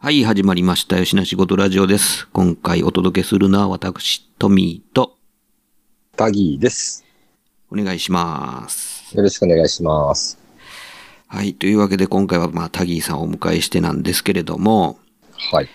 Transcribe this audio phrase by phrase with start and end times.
[0.00, 5.16] はい始まりましたよしなしごとラジオです今回お届けするのは私トミーと
[6.16, 7.04] タギーです。
[7.68, 10.38] お願いしますよろしくお願いします。
[11.26, 15.00] はいというわけで今回はまあタギーさんをお迎えしてなんですけれども
[15.50, 15.68] はい。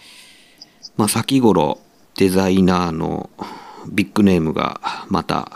[0.96, 1.82] まあ先頃
[2.16, 3.30] デザイナーの
[3.91, 5.52] ビッグネームがまた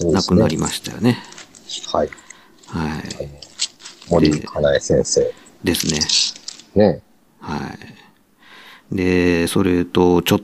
[0.00, 1.18] 亡くなりましたよね
[1.88, 2.10] はい。
[2.68, 3.02] はい
[4.08, 5.34] 森かなえ先生。
[5.64, 5.88] です
[6.76, 7.02] ねね。
[7.42, 7.76] は
[8.92, 8.96] い。
[8.96, 10.40] で、それと、ちょ、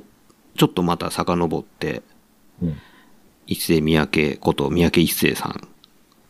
[0.56, 2.02] ちょっとまた遡って、
[2.60, 2.77] うん。
[3.46, 5.68] 一世三宅こと三宅一世さん、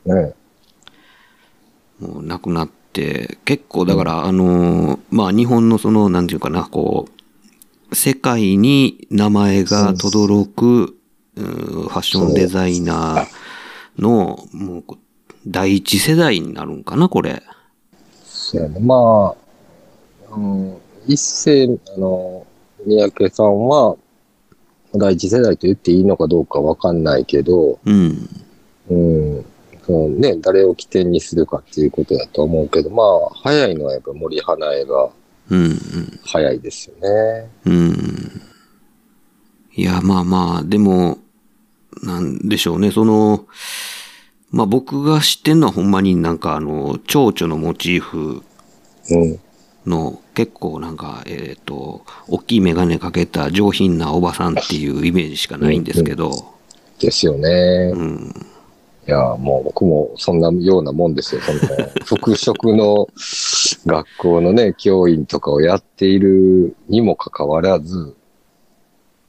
[0.08, 0.34] ね。
[1.98, 7.08] もう亡くなって、結構だから、あのー、まあ日本のその、なんていうかな、こ
[7.90, 10.94] う、世界に名前が轟く、
[11.34, 13.28] ファッションデザイナー
[13.98, 14.82] の、もう、
[15.46, 17.42] 第一世代になるんかな、これ。
[18.24, 18.78] そうやね。
[18.80, 19.47] まあ、
[20.30, 20.76] うん、
[21.06, 22.46] 一世、あの、
[22.86, 23.96] 三宅さんは、
[24.94, 28.28] 第一世代と言っていいのかどうかわかんないけど、うん。
[28.88, 29.44] うん、
[29.84, 35.10] そのね、誰を起点にするかっていうことだと思うけど、まあ、早いのはやっぱ森花江が
[35.50, 36.20] うん、うん。
[36.24, 37.50] 早いですよね。
[37.64, 38.42] うん。
[39.74, 41.18] いや、まあまあ、でも、
[42.02, 43.46] なんでしょうね、その、
[44.50, 48.42] まあ僕が知ってんのはほんまになんかあの、蝶々のモチーフ
[49.10, 49.40] うん。
[49.88, 56.30] の結構なんか、えっ、と、大きいメガネかけた上品なおばさんっていうイメージしかないんですけど、
[56.98, 57.92] ですよね。
[57.94, 58.34] うん。
[59.06, 61.40] いや、もう僕もそんなようなもんですよ。
[61.40, 61.60] その、
[62.04, 63.08] 服飾の
[63.86, 68.14] 学校のね、教員とかをやっているにもかかわらず、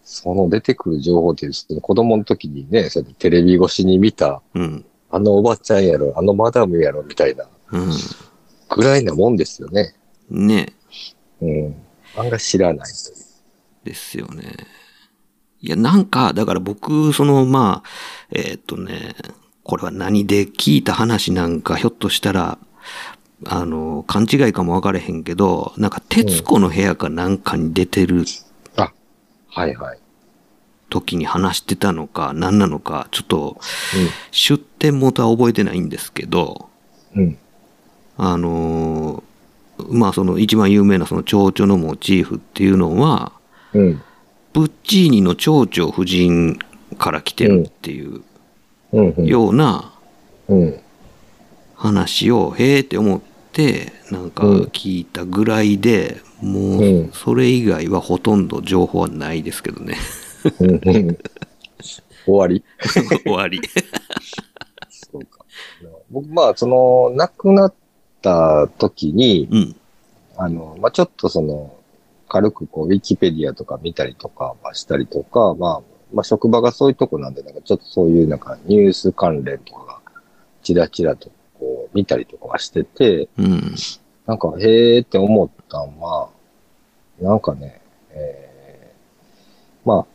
[0.04, 4.86] その出てくる情報っていう、子供の時にね、それテレビ越しに見た、うん。
[5.12, 7.92] あのおばちゃんやろ、あのマダムやろ、みたいな、うん。
[8.70, 9.96] ぐらいなもんですよね。
[10.30, 10.74] ね。
[11.42, 11.76] うん。
[12.16, 13.16] 案外知らないという。
[13.84, 14.54] ですよね。
[15.62, 17.90] いや、なんか、だから僕、その、まあ、
[18.32, 19.16] えーっとね、
[19.64, 22.58] これは何で聞いた話なんか、ひょっとしたら、
[23.46, 28.26] あの、勘違いかも分かれへんけど、なんか、徹子の部屋かなんかに出てる
[28.76, 28.92] あ、
[29.50, 30.00] はいはい。
[30.90, 33.60] 時に話してたのか、何なのか、ちょっと、
[34.32, 36.70] 出典元は覚えてないんですけど、
[37.16, 37.24] うん。
[37.24, 37.38] うん。
[38.18, 39.24] あの、
[39.90, 43.32] まあ、その一番有名なその蝶々のモチーフっていうのは、
[43.74, 44.02] うん。
[44.54, 46.58] プッチーニの蝶々夫人
[46.98, 48.22] から来てるっていう。
[49.24, 49.94] ような
[50.48, 50.80] うん。
[51.76, 53.22] 話を、へえって思っ
[53.54, 59.96] て、なんかうん聞いたぐらいで、もう、うんそれ以外はほとんど情報はないですけどね。
[62.26, 62.64] 終わり？
[63.24, 63.62] 終わり。
[64.90, 65.46] そうか。
[66.10, 67.74] 僕、まあ、その、亡くなっ
[68.22, 69.76] た時に、うん。
[70.38, 71.76] あの、まあ、ちょっとその、
[72.28, 75.82] 軽くこう、ウィキペディアとか見たりとか、まあ、したりとか、まあ、
[76.14, 80.00] まあ、職場がそういうとこなんで、なんかちょっとそういうなんかニュース関連とかが、
[80.64, 81.30] ちらちらと
[81.60, 83.76] こう、見たりとかはしてて、うん。
[84.26, 86.30] なんか、へーって思ったんは、
[87.20, 87.82] なんかね、
[88.12, 90.06] えーまあ、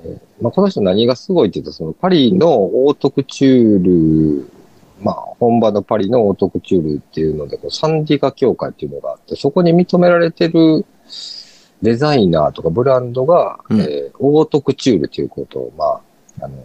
[0.00, 4.50] えーまあ、この人何がすごいって言うと、そのパリのオートクチュール、
[5.00, 10.86] まあ、本場のパリのオートクチュールっていうので、こうサンディガ協会っていうのがあって、そこに認められてる
[11.82, 15.84] デザイナーとかブランドが、うんえーオートクチュールということを、ま
[16.42, 16.64] あ、あの、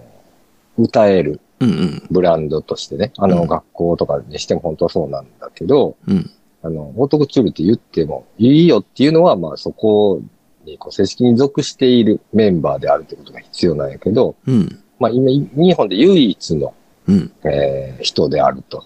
[0.78, 2.04] 歌えるうんうん。
[2.10, 6.30] ブランドとしてね、あの、うん学校とかにしても本当はそうなんだけど、うん。
[6.63, 10.22] あの、オートクチュールって言ってもいいよっていうのは、まあそこ
[10.66, 14.84] にこう正式に属しているメンバーであるということが必要なんやけど、うん。
[15.00, 16.74] まあ今、日本で唯一の、
[17.12, 17.31] うん。
[17.44, 18.86] えー人であると。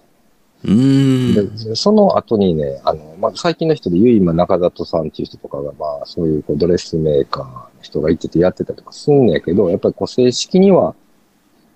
[0.63, 1.56] うーん。
[1.56, 10.95] でその後にね、あの、まあ最近の人で唯今中里さんっていう人とかが、まあそういうこうドレスメーカーの人がいててやってたりとかすんねやけど、やっぱりこう正式には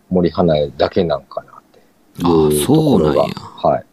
[0.10, 3.86] 森花江だけなんかなっていうあところが、そうなんやはい。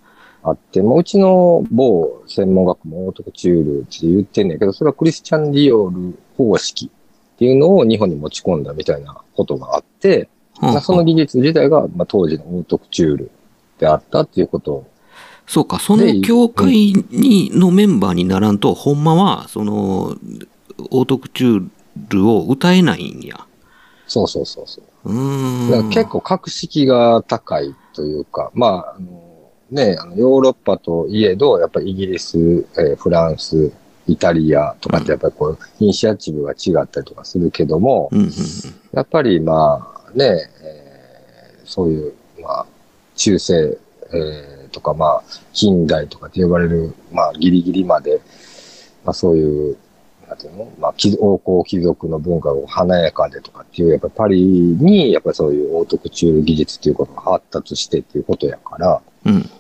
[0.43, 6.88] あって、まあ、うちの某専門学校もオートクチュールって言ってんねんけど、それはクリスチャン・ディオール方式
[7.35, 10.29] っていうのを日本に持ち込んだみたいなことがあって、
[10.61, 13.31] はあまあその技術自体が、まあ、当時のオートクチュール
[13.79, 14.87] であったっていうことを
[15.47, 20.17] そうか、その教会に、のメンバーにならんと、ほんまは、その、
[20.91, 21.69] オートクチュー
[22.08, 23.47] ルを歌えないんや。
[24.08, 25.12] そうそうそうそう。
[25.12, 25.70] うーん。
[25.70, 29.23] だから結構格式が高いというか、まあ、あの
[29.70, 33.73] ね、あのヨーロッパといえど、やっぱりイギリス、えーフランス、
[34.08, 38.31] イタリアとかってやっぱりこう、イニシアチブが違ったりとかするけども、うんうん
[38.93, 42.67] やっぱりまあね、えーそういう、まあ、
[43.17, 43.76] 中世、
[44.12, 48.20] えーとかまあ、近代とかって呼ばれる、まあ、ギリギリまで、
[49.05, 49.76] まあそういう、
[50.29, 50.70] なんていうの？
[50.79, 59.50] まあ、貴王侯貴族の文化が華やかでとかっていう、やっぱりパリに、やっぱりそういうオートクチュール技術っていうことが発達してっていうことやから、うん。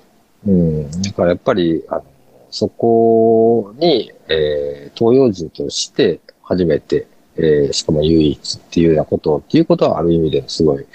[0.46, 1.02] うん。
[1.02, 2.04] だからやっぱり、あの、
[2.50, 10.86] そこに、えー、東洋人として初めて、えー、しかも唯一っていうようなことっていうことはある意味ですごい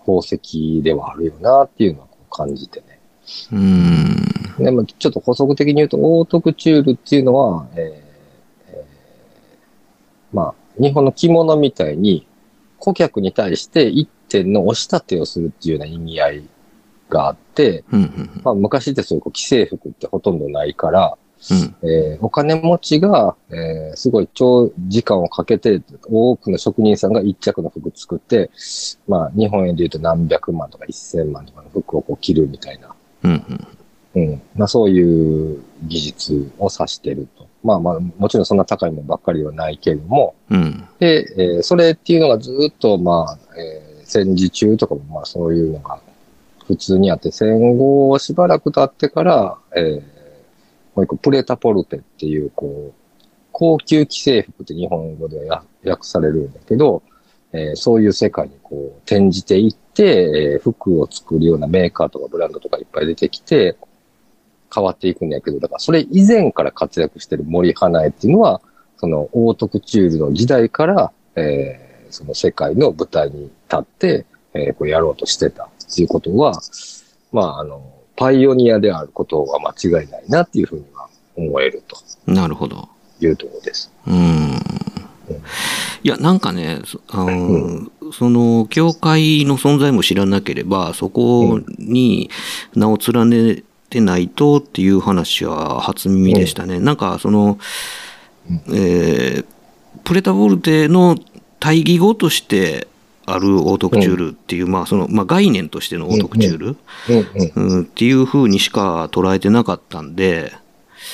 [0.00, 3.00] 宝石ではあるよなっていうのは感じてね。
[3.52, 3.58] うー
[4.60, 4.64] ん。
[4.64, 7.80] でもちょっと補足的に言うと、オートクチュールっていうのは、えー
[8.68, 12.26] えーまあ、日本の着物みたいに
[12.78, 16.48] 顧客に対して一点の押し立てをするっていうような意味合い
[17.08, 21.16] があって、うんうんまあ、昔ってそういうこう既製服ってほとんどないから、
[21.50, 21.74] うん。
[21.82, 28.50] えーお金持ちが、えーすごい長時間をかけて、多くの職人さんが一着の服作って、
[29.08, 32.94] まあ、日本円で言うと何百万とか一千万とかの服をこう着るみたいな、
[33.24, 33.66] うん
[34.14, 34.22] うん。
[34.28, 34.42] うん。
[34.56, 37.46] まあ、そういう技術を指してると。
[37.64, 40.84] まあまあ、もちろんそんな高いものばっかりはないけれども、うん。
[40.98, 45.98] で、えーそれっていうのがずっと、まあ、えー戦時中とかも、まあそういうのが
[46.66, 50.11] 普通にあって、戦後しばらく経ってから、えー
[50.94, 53.02] もう一個、プレタポルテっていう、こう、
[53.52, 57.02] 高級既製服って日本語では訳されるんだけど、
[57.52, 63.76] えーそういう世界にこう転じていって、えー服を作るようなメーカーとかブランドとかいっぱい出てきて、
[64.74, 68.62] 変わっていくんだけど、だからそれ以前から活躍してる森花江っていうのは、
[68.96, 76.52] そのオートクチュールの時代から、えーその世界の舞台に立って、えーこうやろうとしてたっていうことは、
[77.32, 77.82] まあ、あの、
[78.16, 82.88] パイオニアであることは間違いないなっていうふうには思えるとなるほど。
[83.20, 83.92] いうところです。
[84.06, 84.52] うーん。
[86.02, 92.28] いや、なんかね、そあのその、教会の存在も知らなければ、そこに
[92.74, 96.80] 名を連ねてないとっていう話は初耳でしたね。
[96.80, 97.58] なんか、その、
[98.68, 99.44] えー
[100.04, 101.16] プレタボルテの
[101.60, 102.88] 対義語として
[103.34, 106.76] あるオートクチュールっていう、まあ、その、まあ、概念としてのオートクチュール、うん
[107.56, 107.74] うん。
[107.76, 110.52] うん、っていう風にしか捉えてなかったんで、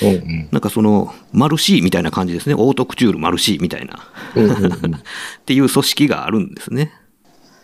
[0.03, 0.49] うんうん。
[0.53, 2.55] なんかその、マルシーみたいな感じですね。
[2.55, 4.01] オートクチュールマルシーみたいな。
[4.37, 5.01] うんうんうんっ
[5.47, 6.93] ていう組織があるんですね。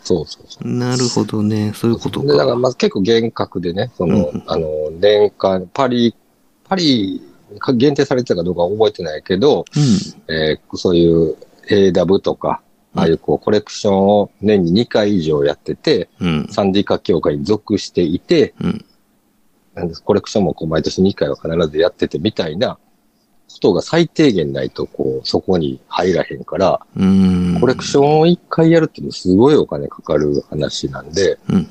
[0.03, 0.67] そうそうそう。
[0.67, 1.71] なるほどね。
[1.75, 2.55] そういうことで、だからか。
[2.55, 6.15] まず結構厳格でね、その、うんあの、年間、パリ、
[6.63, 7.21] パリ
[7.59, 9.65] か限定されてたかどうかは覚えてないけど、
[10.27, 11.35] えーそういう
[11.69, 12.61] AW とか、
[12.95, 16.27] ああいうこうコレクションを年に2回以上やってて、うん。
[16.27, 16.47] うん。
[16.49, 18.85] サンディカ協会に属していて、うん。
[19.73, 22.77] なんですコレクションもこう毎年2回は必ずやっててみたいな
[23.55, 26.79] ことが最低限ないと、こう、そこに入らへんから。
[27.59, 31.55] コレクションを1回やるっていうのはすごいお金かかる話なんで、うん。
[31.55, 31.67] うん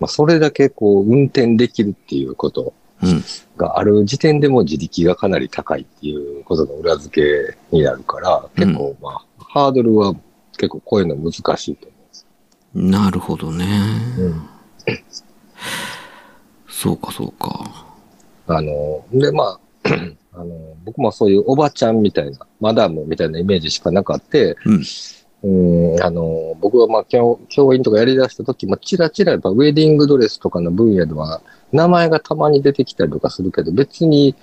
[0.00, 2.72] まあ、それだけこう、運転できるっていうこと
[3.02, 3.22] うん。
[3.56, 10.14] がある時点でも自力がかなり高いっていうことの裏付けになるから、結構まあ、ハードルは
[10.58, 11.86] 結構こういうの難しいと
[12.74, 13.66] 思なるほどね。
[14.18, 14.22] う。
[14.22, 14.48] うん。
[16.68, 17.86] そうか、そうか。
[18.46, 19.60] あの、で、まあ、
[20.34, 24.82] あの、僕もそういうおばちゃんみたいな、マダムみたいなイメージしかなかって、うん。
[25.40, 31.40] うん、あの、僕はまあ教、教員とかやり出した時も、ちらちらやっぱウェディングドレスとかの分野では、
[31.72, 34.34] 名前がたまに出てきたりとかするけど、別に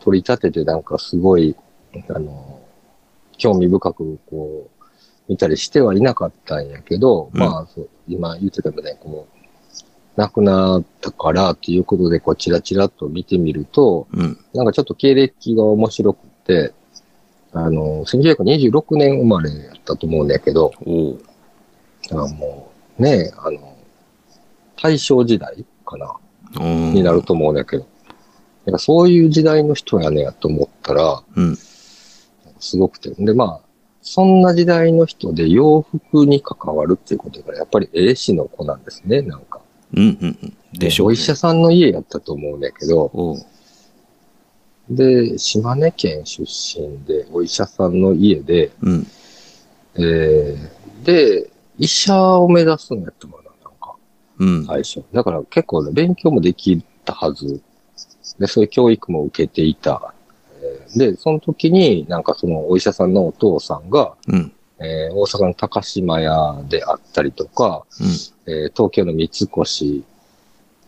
[0.00, 1.56] 取り立ててなんかすごい、
[2.08, 2.60] あの、
[3.38, 4.75] 興味深くこう、
[5.28, 9.36] 見たりしてはいなかったんやけど、うんまあそう、今言ってたみたいにこう、
[10.16, 14.38] 亡くなったからっていうことで、こう、チラチラっと見てみると、うん。
[14.54, 16.72] なんかちょっと経歴が面白くて、
[17.52, 20.72] あの、1926年生まれやったと思うんだけど。
[22.12, 23.76] あもう、ねえ、あの、
[24.80, 26.14] 大正時代かな、
[26.60, 27.86] になると思うんだけど、
[28.64, 31.56] なんかそういう時代の人やねやと思ったら、うん。
[32.58, 33.10] すごくて。
[33.10, 33.65] で、まあ、
[34.08, 39.60] そんな時代の人で洋服に関わるっていうことが、やっぱり絵師の子なんですね、なんか。
[39.94, 40.00] うん。
[40.00, 40.38] うん。
[40.42, 40.56] うん。
[40.78, 41.10] でしょう、ね。
[41.10, 43.36] お医者さんの家やったと思うんだけど。
[44.88, 49.06] で、島根県出身で、お医者さんの家で、うん。
[49.96, 53.96] えー、で、医者を目指すんやったかな、なんか、
[54.38, 54.66] うん。
[54.66, 55.02] 最初。
[55.12, 57.60] だから結構ね、勉強もできたはず。
[58.38, 60.14] で、そういう教育も受けていた。
[60.96, 64.52] えーで、その時に、なんかそのお医者さんのお父さんが、うん。
[64.78, 68.52] えー大阪の高島屋であったりとか、うん。
[68.52, 70.04] えー東京の三越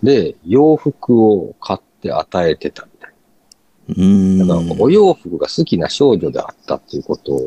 [0.03, 3.13] で洋服を買って与えてたみたい
[3.89, 4.39] うーん。
[4.39, 4.47] な。
[4.47, 7.41] だから、お洋服が好きな少女であったっていうこと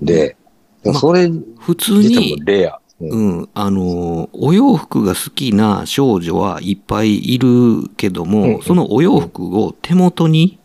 [0.00, 0.36] で、
[0.84, 2.80] まあそれ普通自体にも、レア。
[3.00, 10.58] うんうん、あの、お洋服が好きな少女はいっぱいいるけども、うんうんそのお洋服を手元に、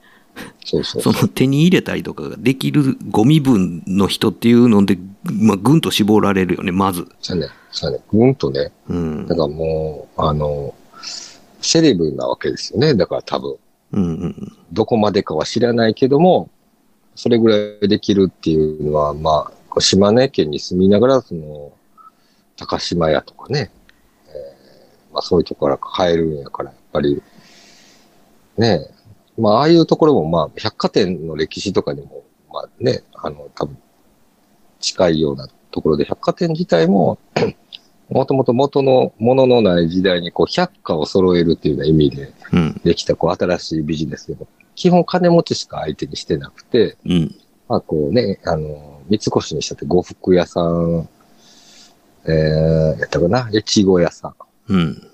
[0.64, 7.08] そうそうその手に入れたりとかができるゴミ分の人っていうので、まあ、ぐんと絞られるよね、まず。
[7.22, 7.48] そうね。
[7.72, 8.00] そうね。
[8.12, 8.72] ぐんとね。
[8.88, 9.28] うん。
[9.28, 10.74] だからもう、あの、
[11.62, 12.96] セレブなわけですよね。
[12.96, 13.56] だから多分、
[13.94, 16.50] うんうんどこまでかは知らないけども、
[17.16, 21.74] それぐらいできるっていうのは、まあ、島根県に住みながら、その、
[22.56, 23.70] 高島屋とかね、
[24.30, 27.22] えーまあそういうところから買えるんやから、やっぱり、
[28.58, 29.01] ねえ、
[29.42, 33.78] まあああいうところも、まあ百貨店の歴史とかにも、まあね、あの、多分、
[34.80, 37.18] 近いようなところで、百貨店自体も、
[38.10, 42.82] もともと元のもののない時代に、こう、百貨を揃えるっていうような意味でうん。
[42.84, 47.36] できた、こう、新しいビジネスでも、基本金持ちしか相手にしてなくて、うん。
[47.70, 51.08] まあ、こうね、あの、三越にしたって呉服屋さん、
[52.26, 54.34] えー、やったかな、越後屋さ
[54.68, 54.82] うん。
[54.82, 55.12] ん、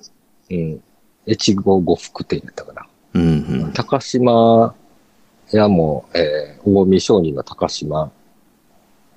[0.50, 0.82] うん、
[1.28, 2.87] 越後呉服店やったかな。
[3.14, 3.22] うん。
[3.22, 3.26] う
[3.68, 3.74] ん。
[3.74, 4.76] 高島
[5.52, 8.12] 屋も、えー、近江商人の高島、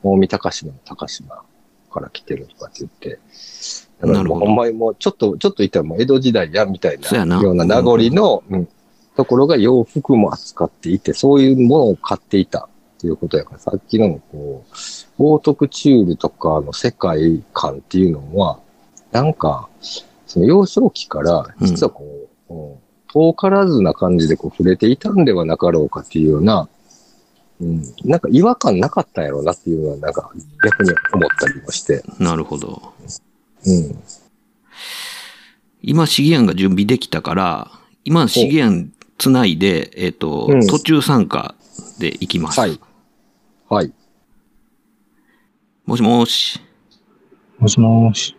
[0.02, 1.42] 近江高島の高島
[1.92, 3.18] から来てるとかって言って、
[4.06, 4.46] なるほど。
[4.46, 8.68] ほんまにもうちょっと、ちょっと言ったらもう江戸時代やみたいなような名残の、うん。
[9.16, 14.74] ところが洋服も扱っていて、そういうものを買っていたっていうことやから、さっきのこう、
[15.18, 18.60] オートクチュールとかの世界観っていうのは、
[19.12, 19.68] なんか、
[20.26, 22.04] その幼少期から、実はこ
[22.48, 22.74] う、うん
[23.12, 26.68] 遠からずな感じでこう触れていたんではなかろうかっていうような、
[27.60, 30.30] うん、なんか違和感なかったんやろうなっていうのは、なんか
[30.64, 32.94] 逆に思ったりもして、なるほど。
[33.66, 34.02] うん。
[35.82, 37.70] 今、シゲアンが準備できたから、
[38.04, 41.54] 今、シゲアンつないで、えっ、と、うん途中参加
[41.98, 42.60] で行きます。
[42.60, 42.80] はい。
[43.68, 43.92] はい。
[45.84, 46.60] もしもし、
[47.58, 48.36] もしもーし。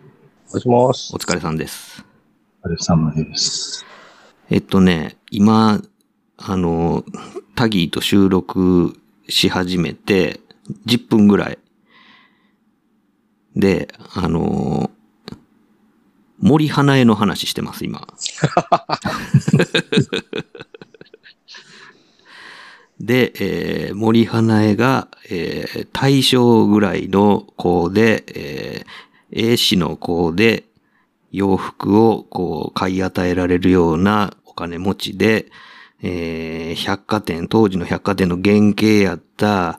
[0.52, 1.18] もしもしお。
[1.18, 2.04] 疲れさんです。
[2.64, 3.91] お疲れ様です。
[4.52, 5.80] えっとね、今、
[6.36, 7.06] あの、
[7.54, 8.94] タギーと収録
[9.26, 10.40] し始めて、
[10.86, 11.58] 10分ぐらい。
[13.56, 14.90] で、あの、
[16.38, 18.06] 森花江の話してます、今。
[23.00, 30.64] で、えー森花江が、えー大正ぐらいの子で、えー、A 氏の子で、
[31.32, 35.46] 洋服をこう買い与えられるようなお金持ちで、
[36.02, 39.78] えー百貨店、当時の百貨店の原型やった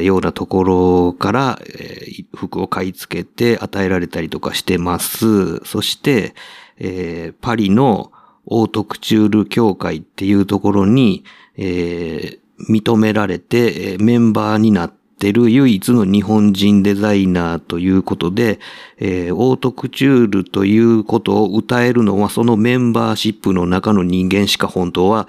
[0.00, 5.58] ようなところから、えー服を買い付けて与えられたりとかしてます。
[5.64, 6.34] そして、
[6.78, 8.12] えーパリの
[8.46, 11.24] オートクチュール協会っていうところに、
[11.56, 18.60] えー認められて、えメンバーになってる唯一の日本人デザイナーということで、
[18.98, 25.28] えーオートクチュールということを歌えるのはそのメンバーシップの中の人間しか本当は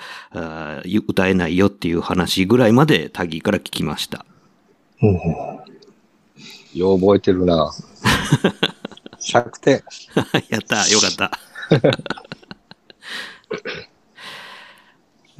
[1.07, 4.25] 歌えないよっていう話ぐらいまでタギーから聞きました。
[5.01, 5.19] おう
[6.73, 7.73] よう覚えてるな。
[9.19, 9.83] 100点。
[10.49, 11.31] やったよかった。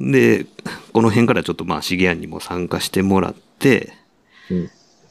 [0.00, 0.46] で、
[0.92, 3.99] この辺からちょっとまあ、シゲアンにも参加してもらって、うん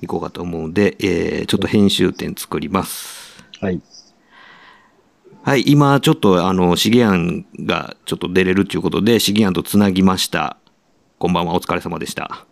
[0.01, 3.43] いこうかと思うんで、えー、ちょっと編集点作ります。
[3.61, 3.81] はい。
[5.43, 10.57] はい、今ちょっとあの、シゲアンがちょっと出れるっていうことで、シゲアンとつなぎました。
[11.17, 12.45] こんばんは、お疲れ様でした。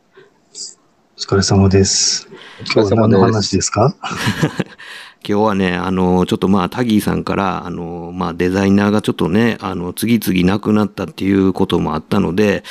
[1.15, 2.27] お疲れ様です。
[2.62, 3.34] お疲れ様今日は何のです。
[3.34, 3.96] 話ですか？
[5.27, 12.63] 今日はね、あの、ちょっとまあ、タギーさんから、あの、まあ、デザイナーがちょっとね、あの、次々亡くなったっていうこともあったので、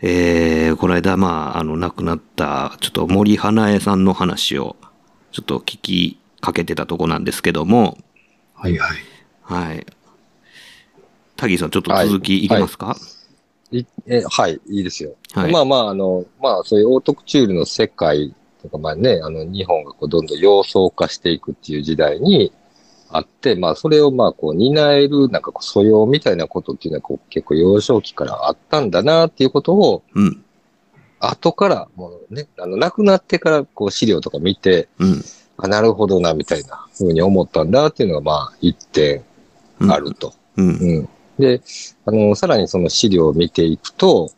[0.00, 4.76] えー、この間、まあ、あの、亡くなった、ちょっと森花江さんの話を、
[5.32, 7.96] ちょっと聞きかけてたとこなんですけども、
[8.54, 8.98] はいはい。
[9.42, 9.86] はい。
[11.36, 12.96] タギーさん、ちょっと続きいきますか、
[13.70, 15.14] いえはい、いいですよ。
[15.32, 22.52] はいまあまあ、あの、まあ、そういうオートクチュールの世界とか、まあね、あの、日本がこうどんどん様相化していくっていう時代に
[23.16, 30.44] あって、まあ、それをまあ、こう、担える、なんかこう、素養みたいなことっていうのは、こう、結構幼少期からあったんだなっていうことを、うん。
[31.18, 35.24] 後から、もうね、あの、亡くなってから、こう、資料とか見て、うん。
[35.56, 39.24] あ、なるほどな、みたいなふうに思ったんだっていうのが、まあ、一点
[39.80, 40.34] うんあると。
[40.56, 40.68] うん。
[40.68, 41.08] うん。
[41.38, 41.62] で、
[42.04, 44.30] あの、さらにその資料を見ていくと、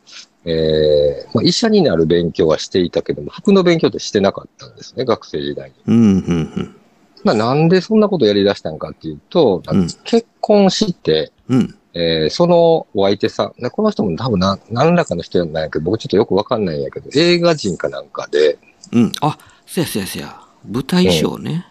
[0.45, 5.75] ええーまあ、医者になる勉強はしていたけども、服の勉強ってしてなかったんですね、学生時代に。
[5.85, 6.78] うん、うん、まあ、
[7.23, 11.59] なんでそんなことやり出したんかっていうと、うん結婚して、うん。
[11.59, 11.75] うん。
[11.93, 18.59] えーそのお相手さん、でこの人も多分な何らかの人なんやけど、僕ちょっとよくわかんないんやけど、映画人かなんかで、
[18.91, 19.11] うん。
[19.21, 20.39] あ、せやせやせや。
[20.69, 21.65] 舞台衣装ね。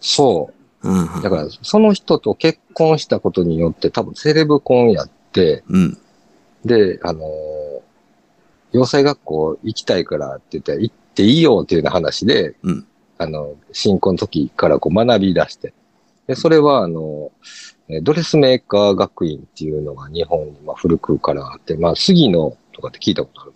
[0.00, 0.50] そ
[0.82, 1.14] う、うん。
[1.14, 5.98] うんだから、その人と結婚したことによって、多分セレブ婚やって、うん。
[6.64, 7.82] で、あのー
[8.72, 12.86] 洋裁学校行きたいからって言って、行っていいよっていうような話で、うん
[13.22, 15.72] あの、新婚の時からこう学び出して。
[16.26, 17.32] で、それは、あの、
[17.88, 23.52] えードレスメーカー学院っていうのが日本にまあ古くからあって、まあ、杉野とかって聞いたことある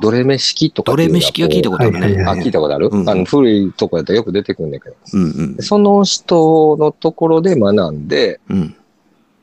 [0.00, 2.00] ドレメ式とかドレメ式は聞いたことあるね。
[2.00, 4.96] はいはいはいあ、聞いたことある、うんあの、古いとこやったらよく出てくるんだけど。
[5.12, 5.62] うんうんで。
[5.62, 8.76] その人のところで学んで、うん。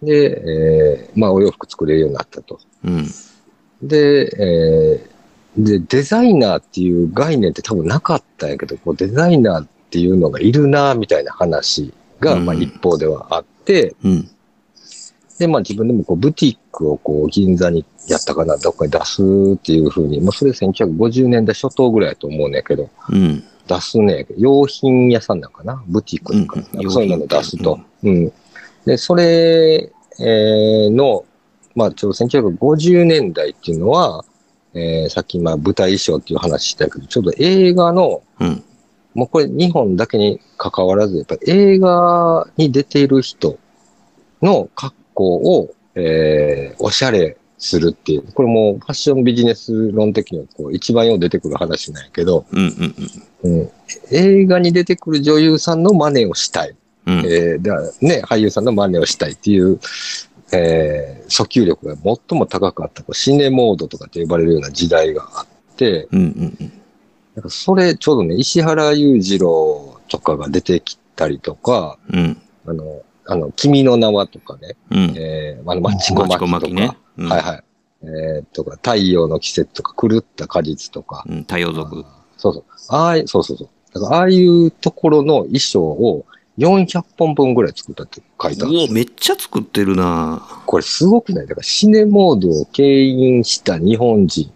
[0.02, 2.60] で、えーまあ、お洋服作れるようになったと。
[2.84, 3.08] うん。
[3.82, 5.17] で、えー
[5.58, 14.30] で、デザイナーっていう概念って多分なかったんやけど、こうデザイナーっていうのがいるな、みたいな話が、うんまあ一方ではあって、うん。
[15.40, 19.24] で、まあ自分でもこうブティックをこう銀座にやったかな、どっかに出す
[19.56, 23.44] っていうふうに、まあそれ1950年代初頭ぐらいやと思うねんけど、うん。
[23.68, 27.80] 出すね、用品屋さんなんかな、ブティックなんかな、うんそういうのを出すと。
[28.04, 28.32] うん。
[28.86, 31.26] で、それ、えーの、
[31.76, 34.26] まあ、ちょうど1950年代っていうのは、
[34.78, 38.64] えーさっきまあ舞台衣装っていう話したけど、ちょうど映画の、うん。
[39.14, 43.58] もうこれ日本だけに関わらず、やっぱり映画に出ている人
[44.42, 52.94] の格好を、えーおしゃれするっていう、これもファッションビジネス論的にはこう一番よう出てくる話なんやけど、うん。
[53.44, 53.60] うん。
[53.60, 53.70] うん、
[54.12, 56.76] 映画に出てくる女優さんの真似をしたい。
[57.08, 57.20] うん。
[57.26, 59.80] えー、ね、俳優さんの真似をしたいっていう、
[60.52, 66.20] えー、訴求力が最も高かった、こうシネモードとかって呼ばれるような時代があって、うん。
[66.20, 66.24] う
[66.64, 66.72] ん。
[67.36, 72.42] なんかそれ、ちょうどね、石原裕次郎とかが出てきたりとか、うん。
[72.66, 75.14] あの、あの、君の名はとかね、うん。
[75.18, 77.64] えー、あの、マチコマキとか、ねうんはいはい。
[78.04, 81.38] えー、とか、太陽の季節とか、狂った果実とか、うん。
[81.42, 82.06] 太陽族。
[82.38, 82.64] そうそう。
[82.90, 83.70] ああい、そうそうそう。
[83.94, 86.26] だから、ああいうところの衣装を
[86.58, 88.72] 400本分ぐらい作ったって書いてある。
[88.80, 91.48] おお、めっちゃ作ってるなこれすごくない？
[91.48, 94.52] だからシネモードを牽引した日本人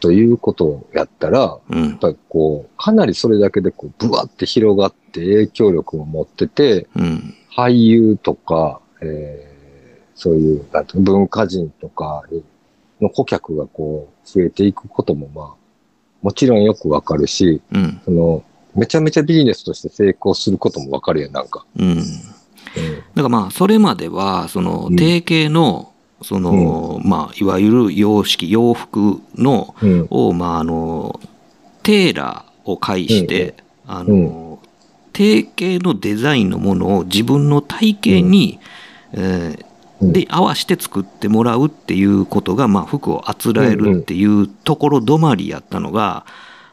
[0.00, 1.98] ということをやったら、やうんっ。
[1.98, 7.34] ぱりこう、かなりそれだけでこう、ブワって広がって影響力を持ってて、うん。
[7.56, 9.54] 俳優とか、えー
[10.16, 12.44] そういう、なんて文化人とかに、
[13.00, 15.54] の顧客がこう、増えていくこともまあ、
[16.22, 18.00] もちろんよくわかるし、うん。
[18.04, 21.64] その、めちゃめちゃビジネスとして成功することもわかるやん、なんか。
[21.78, 21.96] うん。
[21.96, 24.96] だからまあ、それまでは、その、うん。
[24.96, 29.74] 定型の、その、まあ、いわゆる洋式、洋服の。
[30.10, 31.20] を、まあ、あの、
[31.82, 33.54] テーラーを介して、
[33.86, 34.58] あの、
[35.12, 38.58] 定型のデザインのものを自分の体型に、
[39.12, 39.56] え
[40.12, 46.26] で、合わせて作ってもらうっていうことが、まあ、服をあつらえるっていうところ止まりやったのが、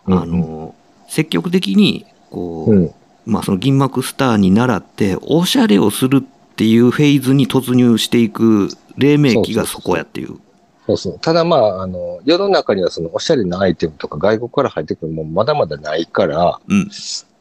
[0.08, 0.20] うん。
[0.20, 0.76] あの、
[1.12, 2.92] 積極的に、こう、うん。
[3.26, 10.38] まあ、その銀幕スターに倣って、おしゃれをするっていうフェーズに突入していく黎明期がそこやっていう。
[10.88, 11.20] そうそう。
[11.20, 16.90] ただまあ、あの、世の中にはそのおしゃれなアイテムとか外国から入ってくるもんまだまだないから、うん。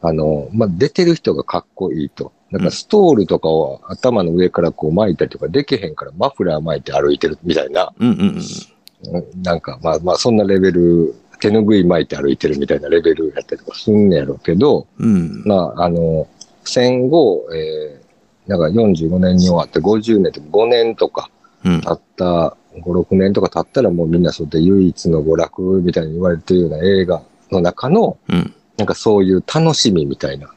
[0.01, 2.33] あの、まあ、出てる人がかっこいいと。
[2.51, 9.15] だかうんらストールとかを頭の上からこう巻いたりとかできへんからマフラー巻いて歩いてるみたいな、うんうんうん。
[9.15, 15.43] うんなんかまあまあそんなレベル、手ぬぐい巻いて歩いてるみたいなレベルやったりとかすんねやろうけど、うん。
[15.45, 16.27] まああの、
[16.63, 21.29] 戦後、えー、なんか45年に終わって50年とか5年とか
[21.65, 21.81] うん。
[21.81, 28.53] 経った、5、6年とか経ったらもうみんなそうやって唯一の娯楽みたいに言われてるような映画の中の、うん。
[28.77, 30.47] なんかそういう楽しみみたいな、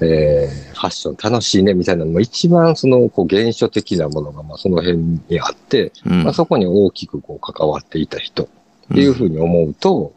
[0.00, 6.24] えーファッション楽しいねみたいなのも一番そのこう原初的なものがまあその辺にあって、うん。
[6.24, 8.48] まあ、そこに大きくこう関わっていた人
[8.92, 10.12] っていうふうに思うと、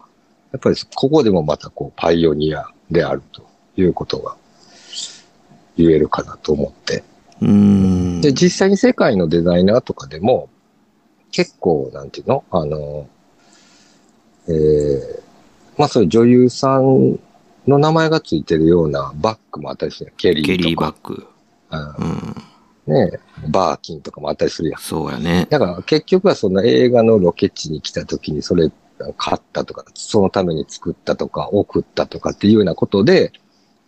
[0.51, 4.35] やっぱりここでもまたこうパイオニアであるということが
[5.75, 7.03] 言えるかなと思って。
[7.41, 8.21] うん。
[8.21, 10.49] で、実際に世界のデザイナーとかでも、
[11.31, 12.43] 結構、なんていうの？
[12.49, 13.07] あの、
[14.47, 15.21] えー、
[15.77, 17.19] まあそういう女優さん
[17.67, 20.57] の名前がついてるようなバッグもあったりするやんケリーとか。
[20.57, 21.27] ケリーバッグ。
[21.69, 22.35] うんうん。
[22.87, 23.19] ね
[23.49, 24.81] バーキンとかもあったりするやん。
[24.81, 25.47] そうやね。
[25.49, 28.71] だから結局はその映画のロケ地に来た時にそれ
[29.17, 33.31] 買ったとか、そのために作ったとか、送ったとかっていうようなことで、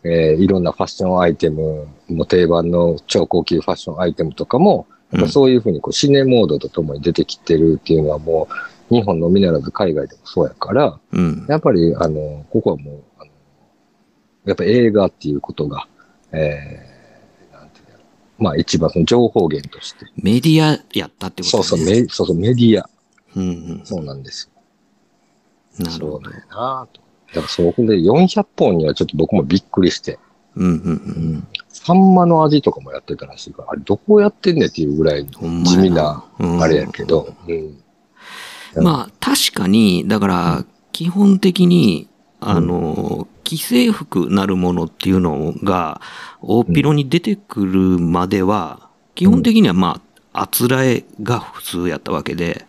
[0.03, 8.47] えーいろんなファッションアイテムも定番の超高級ファッションアイテムとかもやっぱそういうふうにこうシネモードとともに出てきてるっていうのはも
[8.91, 11.45] う、日本のみならず海外でもそうやから、うん。
[11.47, 13.31] やっぱり、あの、ここはもう、あの
[14.45, 15.87] やっぱ映画っていうことが、
[16.31, 18.03] えー、なんていうんだろう
[18.39, 20.05] まあ一番その情報源として。
[20.21, 22.01] メディアやったってことそうそう、ね。
[22.01, 22.89] メそうそう、メディア。
[23.35, 24.49] うんそうなんです
[25.79, 25.85] うん。
[25.85, 25.91] よ。
[25.91, 26.31] なるほどそう。
[26.33, 27.01] だよなと。
[27.27, 30.17] だからそこで400本にはちょっと僕もびっくりして、
[30.55, 30.93] うんうんう
[31.37, 31.47] ん。
[31.69, 37.83] サンマの味とかもやってたらしいから、あれどこやってんねんっていうぐらい地味な、うんあれやけど、うん。
[38.83, 42.07] まあ、確かに、だから、基本的に、
[42.39, 46.01] あの、既製服なるものっていうのが、
[46.41, 50.01] 大っ広に出てくるまでは、基本的にはま
[50.33, 52.65] あ、あつらえが普通やったわけで、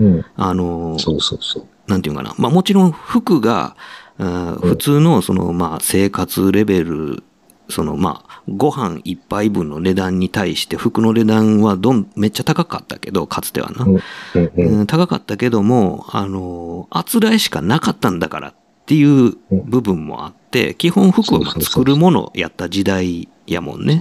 [0.00, 0.24] うん。
[0.36, 1.66] あの、そうそうそう。
[1.86, 2.34] なんていうかな。
[2.36, 3.76] まあもちろん服が、
[4.18, 7.22] 普通のそのまあ生活レベル、
[7.68, 13.84] そのまあご飯一杯分の値段に対して服の値段はどん、めっちゃ高かったけど、かつてはな。
[13.84, 18.54] うん高かったけども、あの、あつらえしかなかったんだからっ
[18.86, 23.98] ていう部分もあって、基本服は作るものやった時代やもんね。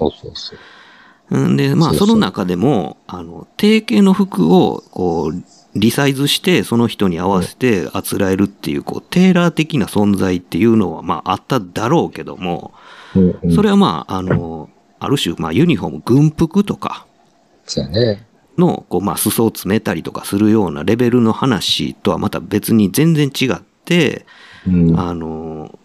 [1.56, 5.44] で、まあ、その中でも、あの、定型の服を、こう、
[5.76, 12.74] リサイズして、その人に合わせてあつらえるっていう、こう、テーラー的な存在っていうのは、まあ、あっただろうけども。
[13.56, 14.70] それはまあ、あの、
[15.00, 17.06] ある種、まあ、ユニフォーム、軍服とか
[17.66, 18.26] そうやね。
[18.58, 24.26] の、こう、まあ、裾を詰めたりとかするようなレベルの話とはまた別に全然違って、
[24.68, 25.00] うん。
[25.00, 25.78] あの、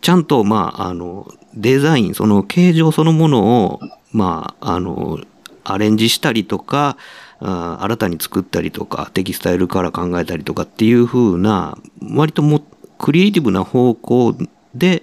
[0.00, 3.80] ちゃんと、まあ、あの、デザイン、その形状そのものを、
[4.12, 5.18] まあ、あの、
[5.64, 6.96] アレンジしたりとか、
[7.40, 11.76] あ新たに作ったりとか、テキスタイルから考えたりとかっていう風な、
[12.14, 12.62] 割とも
[12.98, 14.34] クリエイティブな方向
[14.74, 15.02] で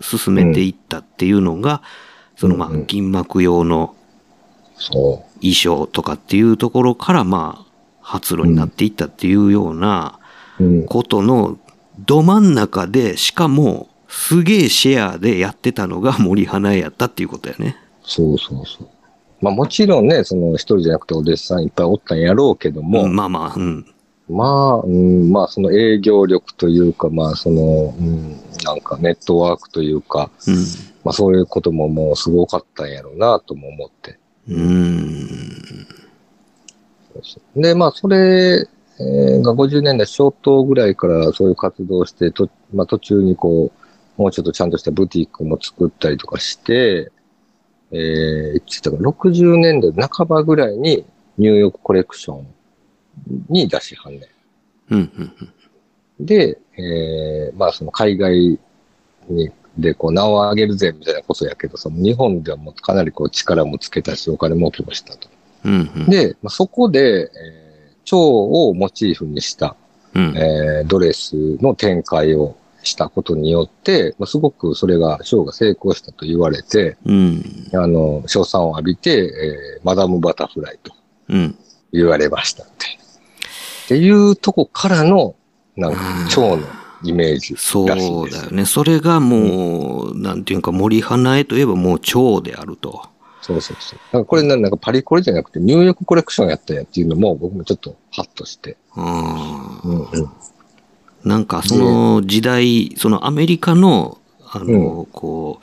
[0.00, 1.82] 進めていったっていうのが、
[2.36, 3.94] そのまあうんうん、銀幕用の
[4.76, 10.18] そ衣装とかっていうところから、まあ、発露になっていったっていうような、
[10.58, 10.64] う。
[10.64, 10.86] うん。
[10.86, 11.58] ことの
[12.06, 17.76] ど真ん中で、しかもすげえシェアでやってたのが森花屋やったっていうことやね。
[18.02, 18.88] そうそうそう。
[19.40, 23.86] まあもちろんね、その一人じゃなくてお弟子さんいっぱいおったんやろうけども、うんまあまあ、うん。
[24.28, 30.54] まあ、うん、まあその営業力というか、まあその、うん、なんかネットワークというか、うん。
[31.04, 34.18] まあそういうことももうすごかったんやろうなとも思って。
[34.48, 35.86] うーん。
[37.56, 38.68] で、まあそれ
[39.00, 43.72] えーが50年代初頭ぐらいからそういう活動をして、とまあ途中にこ
[44.18, 47.10] う、もうちょっとちゃんとしたブティックも作ったりとかして、
[47.92, 51.04] えー、いつだか60年代半ばぐらいに
[51.38, 52.46] ニューヨークコレクション
[53.48, 54.94] に出しはんねん。
[54.94, 55.32] うん。
[56.18, 56.26] うん。
[56.26, 58.58] で、えー、まあその海外
[59.28, 65.28] に、でこう名を上げるぜみたいなことやけど、その日本ではもうかなりこう力もつけたし、お金儲けもしたと。
[65.64, 65.90] うん。
[65.96, 66.10] うん。
[66.10, 67.59] で、まあ、そこで、えー
[68.04, 69.76] 蝶をモチーフにした、
[70.14, 70.34] うん。
[70.36, 77.44] えードレスの展開をしたことによって、まあ、すごくそれが、ショーが成功したと言われて、うん。
[77.74, 79.10] あの、賞賛を浴びて、
[79.76, 80.92] えーマダムバタフライと
[81.28, 81.58] うん。
[81.92, 82.86] 言われましたって。
[83.84, 85.34] っていうとこからの、
[85.76, 86.66] なんか、蝶の
[87.02, 87.86] イメージそう。
[87.86, 88.64] だよね。
[88.64, 93.09] それがもう、なんていうか森花江といえばもう蝶であると。
[93.40, 93.98] そうそうそう。
[94.12, 98.76] なんかこれななんかパリコレじゃなくてニューヨークコレクションやったんやっていうのも僕もちょっとハッとして。
[98.96, 99.04] うん。
[99.04, 100.30] うんうん。
[101.24, 104.18] なんかその時代、そのアメリカの、
[104.52, 105.60] あの、こ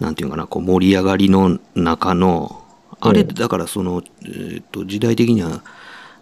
[0.00, 2.62] う、なんていうかな、こう盛り上がりの中の、
[3.00, 5.62] あれ、うんだからその、えっと、時代的には、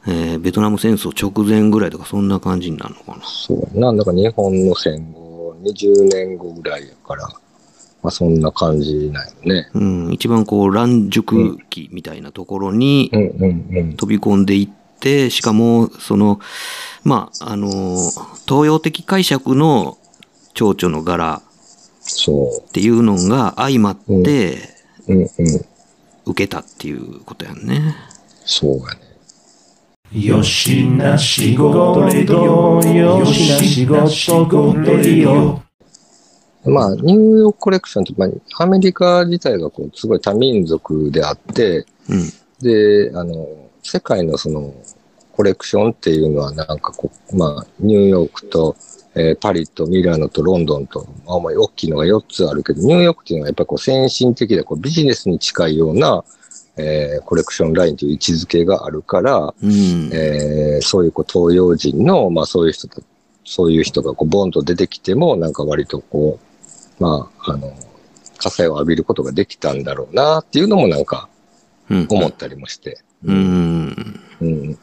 [0.06, 3.24] えーベトナム戦争直前ぐらいとかそんな感じになるのかな。
[3.24, 3.92] そうやな。
[3.92, 7.28] だから日本の戦後20年後ぐらいやから、
[8.02, 9.70] まあそんな感じなんよね。
[9.74, 13.10] うん、一番こう乱熟期みたいなところに。
[13.10, 16.40] 飛び込んでいって、しかも、その、
[17.04, 17.68] まあ、あの、
[18.46, 19.98] 東洋的解釈の
[20.54, 21.42] 蝶々の柄
[22.00, 24.58] そっていうのが相まって、
[25.08, 25.14] う。
[25.14, 25.28] うんうん。
[26.26, 27.94] 受けたっていうことやんね。
[28.44, 29.08] そうやね。
[30.12, 35.67] よしな仕事レディオよしな仕事レディオ
[36.68, 42.30] まあ、ニューヨークコレクションって、まあ、アメリカ自体がこう、すごい多民族であって、うん。
[42.60, 43.46] で、あの、
[43.82, 44.74] 世界のその、
[45.32, 48.74] コレクションっていうのはなんかこう、まあ、ニューヨークと、
[49.14, 56.24] えーパリとミラノとロンドンと、まあ、大きいのが4つあるけど、ニューヨークっていうのはやっぱりこう、先進的でこうビジネスに近いような、
[56.76, 60.10] えーコレクションラインという位置づけがあるから、うん。
[60.12, 63.02] えーそういうこう東洋人の、まあそういう人と、
[63.44, 66.47] そういう人がこうボンと出てきても、なんか割とこう、
[66.98, 67.72] まあ、あの、
[68.38, 71.28] 火災を浴びることができたんだろうなっていうのもなんか
[71.90, 72.06] うん。
[72.08, 73.00] 思ったりもして。
[73.24, 74.20] うん。
[74.40, 74.78] うん。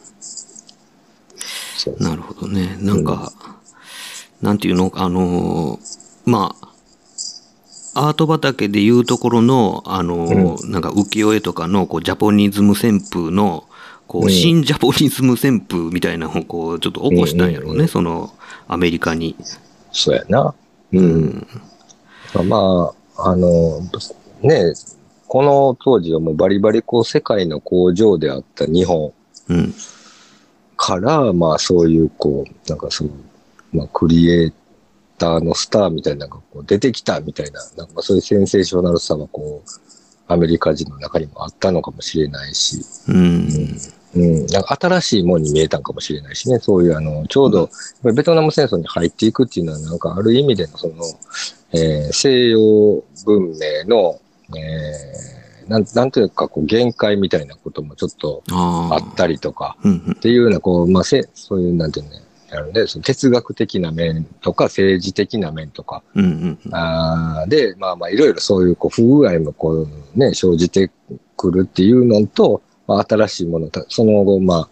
[2.00, 2.78] なるほどね。
[2.80, 3.32] なんか、
[4.42, 5.80] なんていうの、あのー、
[6.26, 6.56] ま
[7.94, 13.66] あ、アート畑でいうところの、あのー、なんか浮世絵とかの、こう、ジャポニズム旋風の、
[14.08, 18.34] こう、うん新ジャポニズム旋風みたいなのを、こう、ちょっと起こしたんやろうね、うんうんうんその、
[18.68, 19.36] アメリカに。
[19.92, 20.56] そうやな。
[20.92, 20.98] う。
[20.98, 21.48] うんん。
[22.44, 23.82] まあ、あの、
[24.42, 24.74] ね、
[25.28, 29.14] この当時はもうバリバリこう世界の工場であった日本
[29.50, 29.74] うん。
[30.78, 33.10] から、まあそういうこう、なんかそう、
[33.74, 34.54] まあクリエイ
[35.18, 39.70] ターのスターみたいなのがこう出てきたみたいな、なんかそういうセンセーショナルさはこう、
[40.28, 43.48] アメリカ人の中にもあったのかもしれないし、うん。
[44.16, 47.70] うん、なんか新しいものに見えたんかもしれないしね、そういうあの、ちょうど、
[48.04, 51.04] ベトナム戦争に入っていくっていうのは、なんかある意味でのその、
[51.76, 52.60] えー西洋
[53.26, 54.20] 文明の、
[54.58, 59.78] えーなん、なんというかこう限界みたいなこともちょっとあったりとか。
[60.12, 66.76] っていうような、こう、まあ、せ、そういう、なんていうのね、あるね、その哲学的な面とか、政治的な面とか、うんうん。
[66.76, 70.92] あーで、まあまあ、いろいろそういう、こう、不具合も、こう、ね、生じて
[71.36, 74.70] くるっていうのと、まあ、新しいもの、たその後、まあ、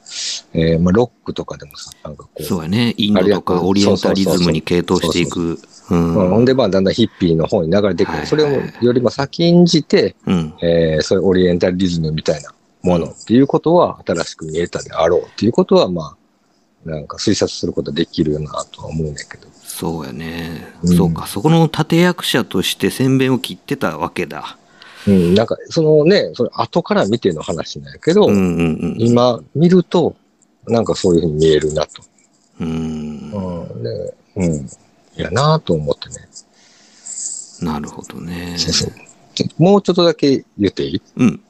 [0.54, 2.94] えーまあ、ロックとかでもさ、なんかこう、そうやね。
[2.98, 5.54] インドとかオリエンタリズムに傾倒していく。
[5.90, 6.46] ううんほんん。
[6.46, 8.14] で、まあ、だんだんヒッピーの方に流れてくる。
[8.14, 10.54] はいはいそれをよりも先んじて、うん。
[10.62, 16.16] えーそういうオリエンタリズムみたいなものっていうことは新しく見えたであろうっていうことは、ま
[16.86, 19.48] あ、なんか推察することはできるよなとは思うんだけど。
[19.64, 20.68] そうやね。
[20.84, 21.28] うんそうか。
[21.28, 24.58] そこの立役者として宣伝を切ってたわけだ。
[25.08, 28.96] うん、なんか、そのね、それ後から見ての話なんやけど、うんうんうん。
[29.00, 30.16] 今見ると、
[30.68, 32.04] なんかそういうふうに見えるなと。
[32.62, 32.68] うん。
[32.68, 34.54] うん、でうん。
[34.56, 36.28] いやなと思ってね。
[37.62, 38.56] なるほどね。
[39.58, 41.02] もうちょっとだけ言っていい？
[41.18, 41.44] うん。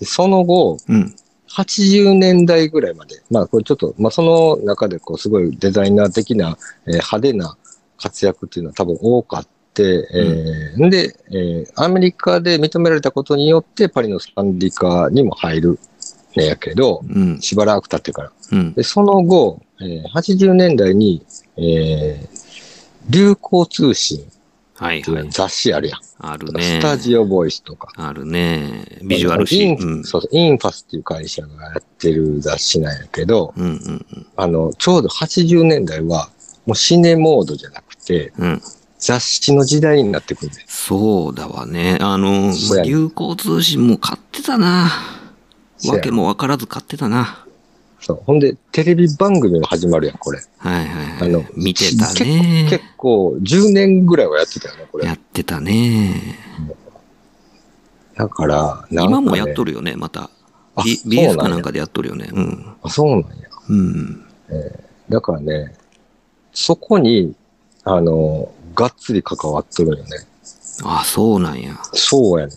[0.00, 1.14] でその後、うん。
[1.48, 7.56] 80年代ぐらいまで、まあこれちょっと、まあその中でこうすごいデザイナー的な、えー派手な
[7.98, 15.70] 活躍っていうのは多分多かって、えーん、で、えーアメリカで認められたことによってパリの賛理科にも入る
[16.36, 17.40] んやけど、うん。
[17.40, 18.32] しばらく経ってから。
[18.52, 18.72] うん。
[18.74, 21.24] で、その後、えー80年代に、
[21.56, 22.42] えー
[23.10, 24.24] 流行通信
[24.74, 25.22] はいはい。
[25.22, 26.00] う雑誌あるやん。
[26.18, 26.62] あるね。
[26.62, 27.88] スタジオボイスとか。
[27.96, 28.84] あるね。
[29.02, 29.88] ビジュアルイシンーン。
[29.88, 30.04] うん。
[30.04, 36.30] そうそう、インファスっていう会社がやってる雑誌なんやけど、うんうんあの、ちょうど80年代は、
[36.66, 38.62] もうシネモードじゃなくて、うん。
[39.02, 39.18] うん。
[39.18, 40.66] 雑誌の時代になってくるんだよ。
[40.68, 41.98] そうだわね。
[42.00, 42.52] あの、
[42.84, 44.90] 流行通信も買ってたな。
[45.88, 47.44] わけもわからず買ってたな。
[48.00, 48.20] そう。
[48.24, 50.40] ほんで、テレビ番組も始まるやん、これ。
[50.58, 51.28] はいはいはい。
[51.28, 52.66] あの、見てた結ね。
[52.68, 55.14] 結構、10年ぐらいはやってたよね、これや。
[55.14, 56.38] ってたね。
[58.16, 60.30] だから、ね、今もやっとるよね、また。
[60.74, 62.28] あ B- BS なんやかなんかでやっとるよね。
[62.32, 62.66] うん。
[62.82, 63.26] あ、そうなんや。
[63.68, 64.24] うん。
[65.08, 65.74] だからね、
[66.52, 67.34] そこに、
[67.84, 70.04] あの、がっつり関わっとるよね。
[70.84, 71.78] あ、そうなんや。
[71.92, 72.52] そうやね。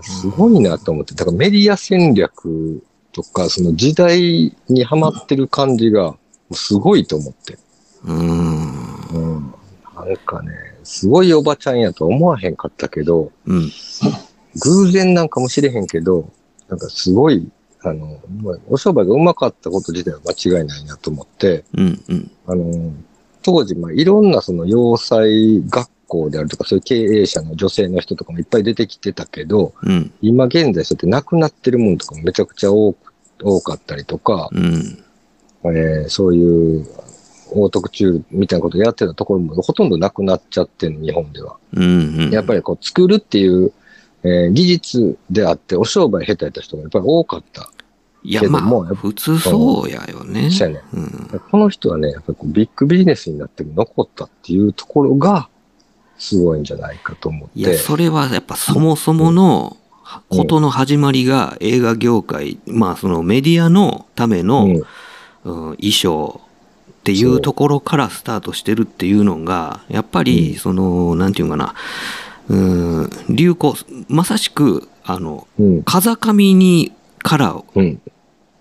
[0.00, 1.14] すごいなと思って。
[1.14, 6.16] だからメディア戦略とか、その時代にハマってる感じが、
[6.52, 7.58] すごいと思って。
[8.04, 9.06] うん。
[9.08, 9.54] うん。
[9.94, 13.70] なんかね、すごいおばちゃんやとは思わへんかったけど、うん。
[14.62, 16.28] 偶然なんかもしれへんけど、
[16.68, 17.50] なんかすごい、
[17.82, 22.02] あの、まあお商売がうまかったこと自体は間違いないなと思って、うん。
[22.08, 22.30] うん。
[22.46, 22.92] あの、
[23.42, 30.12] 当時、まあ、いろんなその要塞学校であるとか、そういう経営者の女性の人とかもいっぱい出てきてたけど、うん。
[30.20, 35.04] 今現在そうやって亡くなってるものとかもめちゃくちゃ多く、多かったりとか、うん。
[35.64, 36.86] えーそういう、
[37.54, 41.56] オートクチュールみたいなことをやってたところもほとんどなくなっちゃってる日本では。
[41.74, 42.30] うん。
[42.32, 43.72] やっぱりこう作るっていう、
[44.22, 47.70] えー技術であって、お商売下手やった人がやっぱり多かった。
[48.24, 50.50] いや、まあ、普通そうやよね。
[50.50, 51.40] そうやねうん。
[51.50, 55.48] この人はね、やっぱりこうビッグビジネスになっても残ったっていうところが、
[56.18, 57.58] すごいんじゃないかと思って。
[57.58, 59.76] いや、それはやっぱそもそもの
[60.28, 64.82] ことの始まりが映画業界、まあそのメディアのための、うんうん
[65.44, 66.40] 衣装
[66.90, 71.74] っていうところからスタートしてるっていうのが、やっぱり、その、なんていうのかな、
[72.48, 72.56] う
[73.06, 73.74] ん、流行、
[74.06, 75.82] まさしく、あの、うん。
[75.82, 78.00] 風上にからうん。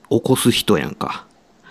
[0.10, 1.26] 起こす人やんか。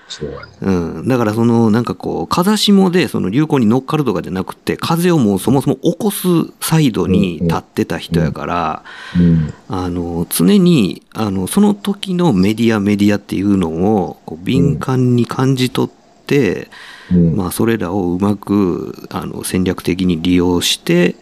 [0.08, 0.52] そうやね。
[0.60, 0.70] う
[1.02, 1.08] ん。
[1.08, 6.26] だからその、なんかこう、風下でその流行に乗っかるとかじゃなくて、風をもうそもそも起こす
[6.60, 8.82] サイドに立ってた人やから、
[9.16, 9.54] うん。
[9.68, 16.68] あの、常に、あの、その時のメディアメディアっていうのを、こう敏感に感じ取って、
[17.12, 17.36] うん。
[17.36, 21.14] まあ、それらをうまく、あの、戦略的に利用して、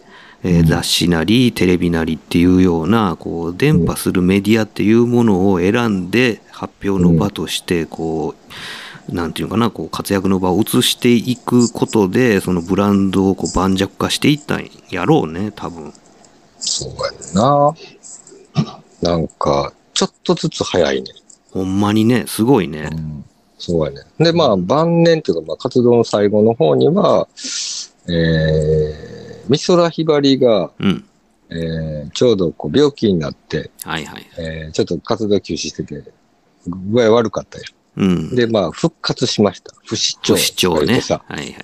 [0.43, 8.35] えー雑誌なりテレビなりっていうようなこう伝播するメディアっていうものを選んで発表の場としてこ
[9.09, 15.93] うなんていうのかなこう活躍の場を移していくことでそのブランドをこう盤石化していったんやろうね多分
[16.59, 17.73] そうやな。
[19.01, 21.09] なんか、ちょっとずつ早いね。
[21.51, 22.91] ほんまにねすごいね
[23.57, 24.01] そうやね。
[24.19, 27.27] で、まあ、晩年っていうか、まあ、活動の最後の方には、
[28.07, 29.18] えー、
[29.49, 31.05] 美空ひばりが、うん
[31.49, 36.03] えー、ちょうどこう病気になって、はいはいえー、ちょっと活動休止してて、
[36.67, 37.65] 具合悪かったよ。
[37.97, 39.73] うんで、まあ、復活しました。
[39.85, 40.39] 不死鳥。
[40.39, 41.55] 不死鳥ねはいはいはい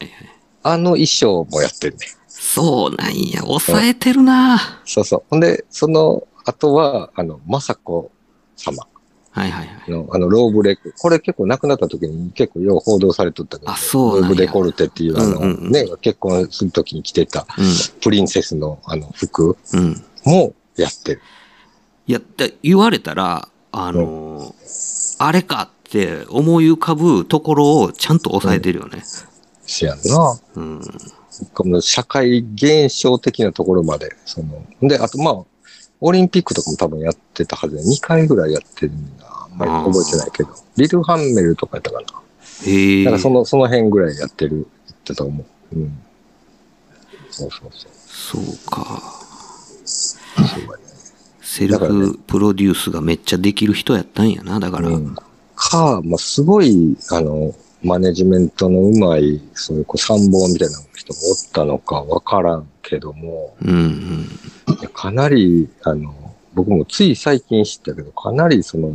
[0.63, 1.99] あの衣装もやってんね。
[2.27, 5.23] そうなんや抑えてるなそうそう。
[5.29, 8.11] ほんで、その後は、あの、雅子
[8.55, 8.87] 様
[9.35, 10.89] はいはいはいの、あの、ローブレコ。
[10.97, 17.45] これ結構亡くなった時に結構よう報道されとったけど、あそうローブデコルテっていう、あの、うんうんうんね、結婚する時に着てた
[18.01, 19.57] プリンセスのあの服
[20.23, 21.21] もやってる。
[22.07, 29.01] いや、だ言われたら、あのーあれかって思い浮かぶところをちゃんと抑えてるよね。
[29.65, 30.39] しやんな。
[30.55, 30.81] うん。
[31.53, 35.35] この社会現象的なところまで、その、で、あとまあ、
[36.01, 39.24] オリンピックとかも多分やってたはずで、2回ぐらいやってるんだ。
[39.59, 40.49] あんまり覚えてないけど。
[40.77, 42.05] リルハンメルとかやったかな。
[42.65, 43.05] へえ。
[43.05, 45.75] かその、その辺ぐらいやってる、言ってたと思う。
[45.75, 45.97] うん。
[47.31, 47.91] そうそうそう。
[47.97, 49.01] そうか。
[49.85, 50.83] そうやね。
[51.41, 54.89] セルフプロデュースがめっちゃできる人やったんやな、だから。
[54.89, 55.15] うん
[55.55, 64.27] か、まあ、すごい、あの、マネジメントのうまい、そういうこう参謀みたいな人がおったのかわからんけども、うんうん。
[64.93, 66.13] かなり、あの、
[66.53, 68.91] 僕もつい最近知ったけど、かなりその、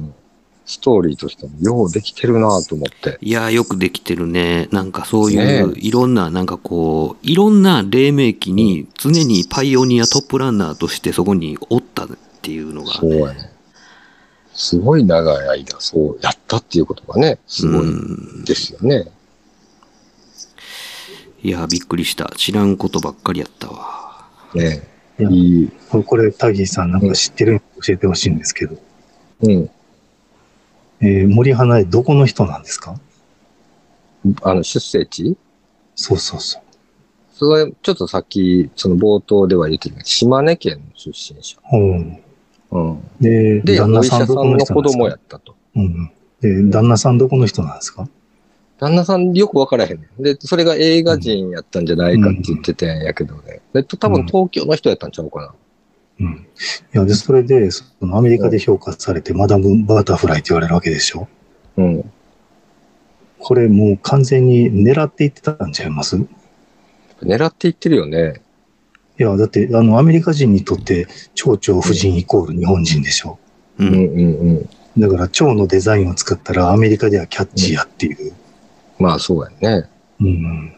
[0.70, 3.18] ストーリーとしてもようできてるなと思って。
[3.20, 4.68] いや、よくできてるね。
[4.70, 12.08] なんかそういねう、いろんな、なんかこう、いろんな黎明期に常にパイオニアトップランナーとしてそこにおったっ
[12.40, 12.98] ていうのがね。
[13.00, 13.52] そうやね。
[14.54, 19.06] すごい長い間、そうやったっていうことがね、すごいうんですよね。
[21.42, 22.30] いや、びっくりした。
[22.36, 24.28] 知らんことばっかりやったわ。
[24.54, 24.86] ね
[25.18, 25.70] いやいい。
[26.04, 28.76] これ、タギーさんなんか知ってるの教えてほしいんですけど、
[29.42, 29.70] うん。
[31.02, 32.98] えー森花江どこの人なんですか？
[34.42, 35.36] あの、出生地？
[35.94, 36.62] そうそうそう。
[37.32, 41.56] それ、ちょっとさっき、その冒頭では言ってた島根県の出身者。
[41.72, 42.22] うん。
[42.70, 43.02] うん。
[43.18, 44.98] で、で、旦那さんどこの人なんですか？
[44.98, 45.56] 供やったと。
[45.74, 46.10] うん。
[46.40, 48.06] で、旦那さんどこの人なんですか？
[48.78, 50.22] 旦那さんよくわからへんねん。
[50.22, 53.60] で、それが映画人やったんじゃないかって言ってたんやけどね。
[53.72, 55.54] で、多分東京の人やったんちゃうかな。
[56.20, 56.46] うん。
[56.94, 61.26] いや、で、それで、そのアメリカで評価されて、マダム・バタフライって言われるわけでしょ？
[61.76, 62.12] うん。
[63.38, 66.16] これもう完全に狙っていってたんちゃいます？
[66.16, 66.26] い
[67.22, 68.42] 狙っていってるよね。
[69.16, 73.38] や、だって、あの、アメリカ人にとって、蝶々夫人イコール日本人でしょ？
[73.78, 73.84] う。
[73.84, 74.68] うんんうんうん。
[74.98, 78.32] だから、蝶のデザインを作ったら、アメリカではキャッチーやっていう。
[78.98, 79.88] まあそうやね。
[80.20, 80.74] うん。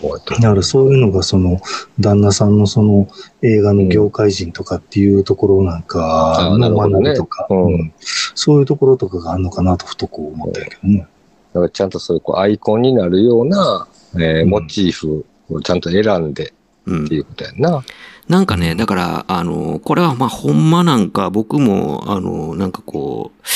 [0.00, 1.60] だからそういうのがその
[1.98, 3.08] 旦那さんのその
[3.42, 7.74] 映画の業界人とかっていうところなんかの学びとか、うん。
[7.74, 7.92] うん。
[8.34, 11.06] そういうところとかがあるのかなとふとこう思ったけどね。
[11.52, 14.50] だからちゃんとそういうこうアイコンになるような、えーうん。
[14.50, 16.54] モチーフをちゃんと選んで
[16.86, 17.84] うんっていうことやんな。
[18.28, 23.46] なんかね、だから、あの、これはまあ、ほんまなんか、僕も、あの、なんかこう、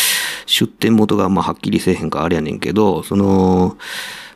[0.46, 3.76] 出典元がまあ、はっきりせえへんかあれやねんけど、その、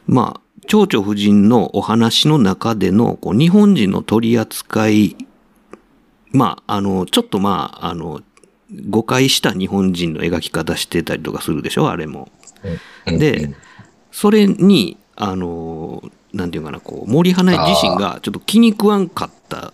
[0.07, 5.17] まあ、蝶々夫人のお話の中での、こう、日本人の取り扱い、
[6.31, 8.21] まあ、あの、ちょっとまあ、あの、
[8.89, 11.91] 誤解した日本人の描き方してたりとかするでしょ？
[11.91, 12.31] あれも。
[13.07, 13.53] で
[14.13, 19.73] それに、あの、なんていうかな、こう、森花江自身がちょっと気に食わんかった、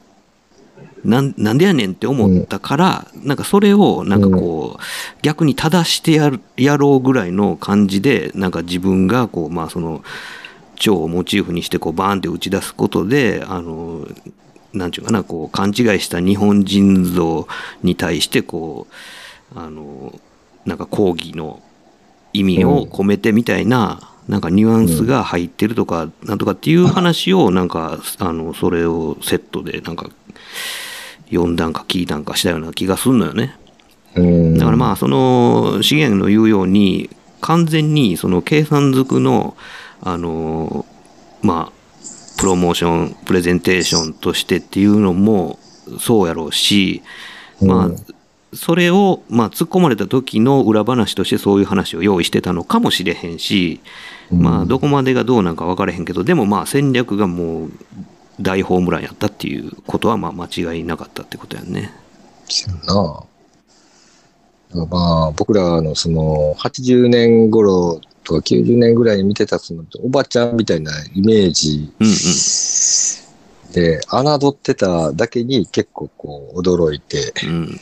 [1.05, 4.83] なんなんでやねんって思ったから、なんかそれを、なんかこう、
[5.21, 10.03] 逆に正してやる、やろうぐらいの感じで、なんか自分が、こう、まあその、
[10.77, 14.07] 蝶をモチーフにして、こう、バーンって打ち出すことで、あの、
[14.73, 17.49] なんていうかな、こう、勘違いした日本人像
[17.83, 18.87] に対して、こ
[19.55, 20.19] う、あの、
[20.65, 21.63] なんか抗議の
[22.33, 30.11] 意味を込めてみたいな、なんかニュアンスが入ってるとか、なんとかっていう話を、なんか、あの、それをセットで、なんか、
[31.31, 33.57] 読んだんか聞いたんかしたような気がすんのよね。
[34.17, 37.11] うんだからまあ、その、資源の言うように、
[37.41, 39.57] 完全にその計算づくの、
[40.07, 40.87] あの、
[41.43, 45.59] まあ、プロモーション、プレゼンテーションとしてっていうのも
[45.99, 47.03] そうやろうし、
[47.61, 53.81] まあ、それを、まあ、突っ込まれた時の裏話としてそういう話を用意してたのかもしれへんし、
[54.31, 57.73] まあ、どこまでがどうなんか分からへんけど、でもまあ、戦略がもう、
[58.41, 61.91] 大ホームランやったっていうことはまあ間違いなかったってことやんね。
[62.49, 63.25] そな。
[64.87, 72.13] まあ、僕らのその、80年頃とか90年ぐらいに見てたその、おばちゃんみたいなイメージうんうん。
[73.73, 77.81] で、侮ってただけに結構こう、驚いて、うん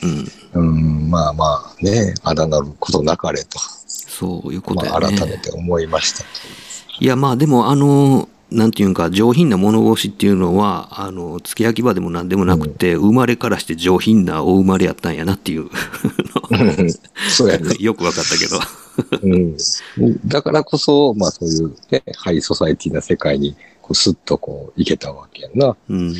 [0.53, 0.67] うん。
[0.67, 0.71] う
[1.07, 5.01] ん、まあまあね、あだなることなかれと、そういうことまあ。
[5.01, 6.25] 改めて思いましたと
[6.99, 15.69] いやまあでもあの、なんていうんか上品な物腰っていうのは、あの、付け焼き場でも何でもなくて、生まれからして上品なお生まれやったんやなっていういう。
[17.29, 17.75] そうやね。
[17.81, 18.59] よくわかったけど。
[19.21, 19.57] うん。
[20.25, 25.75] だからこそ、まあそういうね、ハイソサイティな世界に、こう、スッとこう、いけたわけやんな。
[25.89, 26.09] うん。
[26.09, 26.15] うん。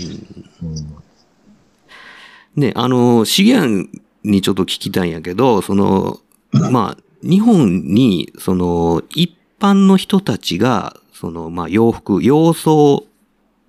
[2.55, 3.89] ね、あの、シゲアン
[4.23, 6.19] にちょっと聞きたいんやけど、その、
[6.51, 13.05] まあ、日本に、その、一般の人たちが、その、まあ、洋服、洋装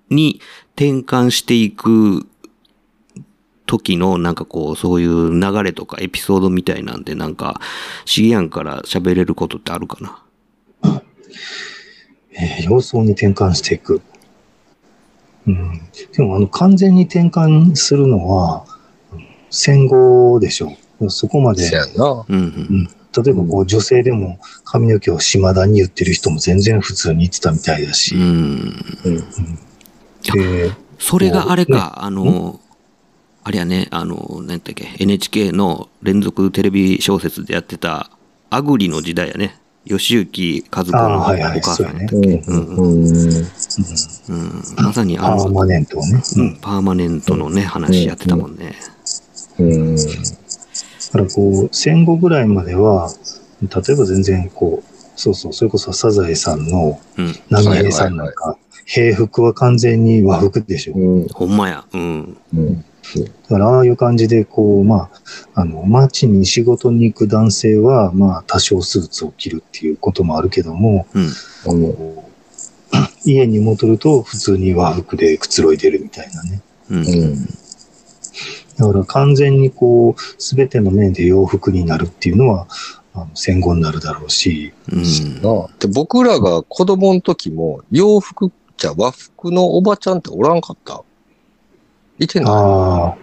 [0.09, 0.39] に
[0.75, 2.27] 転換していく
[3.67, 7.61] 時の、なんかこう、そういう流れとかエピソードみたいなんで、なんか、
[8.05, 10.23] シゲアンから喋れることってあるかな？
[12.31, 14.01] えー様相に転換していく。
[15.45, 15.81] うん。
[16.15, 18.65] でも、あの、完全に転換するのは、
[19.49, 21.09] 戦後でしょう。
[21.09, 22.25] そこまで、そやな。
[22.27, 22.89] うんうん。
[23.23, 28.13] 例えばこう女性でも髪の毛を島田に言ってる人も全然普通に言ってたみたいだし。
[28.13, 28.21] うん。
[29.05, 29.23] うん。
[30.21, 32.59] で、それがあれか、あの、
[33.47, 38.09] あれやね、あの、何やったっけ、NHK の連続テレビ小説でやってた、
[38.49, 39.57] アグリの時代やね。
[39.85, 41.37] 吉行和子のお母
[41.73, 42.21] さんやったっうん。
[42.21, 42.43] け。
[42.45, 42.97] うん。
[42.97, 46.21] うん、まさにあの、パーマネントをね。
[46.35, 48.75] うん、パーマネントのね、話やってたもんね。
[49.59, 49.95] うん。
[49.95, 50.01] だ
[51.13, 53.09] からこう、戦後ぐらいまでは、
[53.61, 57.33] 例えば全然こう、そうそう、それこそサザエさんのうん。
[57.49, 60.93] 浪江さんなんか、平服は完全に和服でしょ。
[60.95, 61.27] うん。
[61.29, 61.85] ほんまや。
[61.93, 62.37] うん。
[62.53, 62.83] うん。
[63.15, 65.09] だからああいう感じで、こう、ま
[65.53, 71.83] あ、あの、街に仕事に行く男性は、まあ、多少スーツを着るっていうこともあるけども、うん。
[71.85, 72.17] うん。
[73.25, 76.61] 家に戻ると普通に和服でくつろいでるみたいなね。
[76.89, 76.97] うん。
[76.97, 77.45] うん。
[78.77, 82.67] だから完全にこう、すべての面で洋服になるっていうのは、
[83.13, 85.03] あの戦後になるだろうし、うん。
[85.79, 91.03] で僕らが子供の時も、洋服じゃ和服のおばちゃんっておらんかった？
[92.19, 93.17] いてなああ、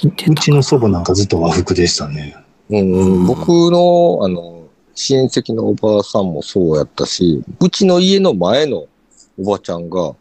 [0.00, 2.36] 言ってたうちの祖母なんかずっと和服でしたね。
[2.70, 8.86] いうん、うん僕の、あの、親戚のおばあさんもそうやったし、うちの家の前の
[9.38, 10.14] おばちゃんが、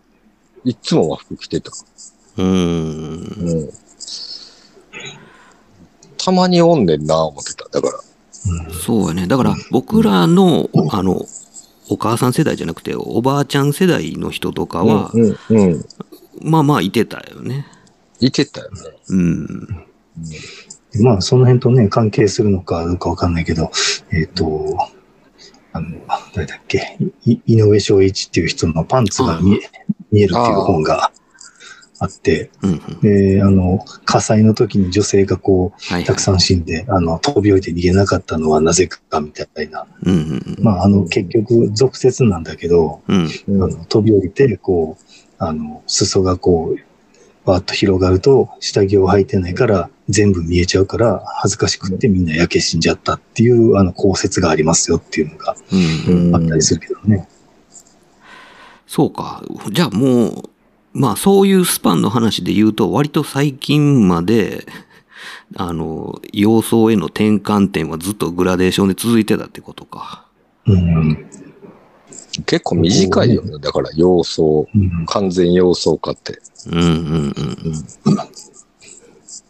[0.64, 1.72] いつも和服着てた。
[2.38, 2.46] うん。
[2.46, 3.70] うん。
[6.18, 7.68] たまにおんねんな、思ってた。
[7.70, 8.74] だから。
[8.74, 9.28] そうやね。
[9.28, 11.26] だから僕らの、あの、
[11.90, 15.86] お母さん世代じゃなくて、おばあちゃん世代の人とかは、うん、うん、うん。
[16.44, 17.66] まあまあいてたよね。
[18.20, 18.78] いてたよね。
[19.10, 19.86] うん。
[21.02, 23.72] まあ、その辺とね、関係するのかどうかわかんないけど、
[24.12, 24.78] えっ、と、
[25.74, 25.88] あの、
[26.36, 29.60] 誰だっけ、い井上翔一っていう人のパンツが見え
[30.12, 31.12] 見えるっていう本が
[32.00, 33.00] あって、うんうん。
[33.00, 39.88] で、あの、火災の時に女性がこう、はい、たくさん死んで、あの、飛び降りて逃げなかったのはなぜかみたいな。
[40.04, 43.30] うんうんまあ、あの、結局、俗説なんだけど、うん。
[43.48, 43.64] うん。
[43.64, 45.04] あの飛び降りて、こう、
[45.44, 46.80] あの、裾がこう、
[47.46, 55.56] バーッと広がると、下着を履いてないから、全部見えちゃうから、恥ずかしくってみんな焼け死んじゃったっていう、あの、考説がありますよっていうのが。
[56.38, 57.28] あったりするけどね。
[58.86, 59.44] そうか。
[59.72, 60.44] じゃあもう、
[60.94, 64.68] まあそういうスパンの話で言うと、割と最近まで、
[65.56, 70.28] あの、様相への転換点はずっとグラデーションで続いてたってことか。
[70.68, 71.26] うん。
[72.46, 73.58] 結構短いよね。
[73.60, 75.06] だから、様相、うん。
[75.06, 76.40] 完全様相化って。
[76.68, 77.34] うんうんうん
[78.06, 78.16] うん。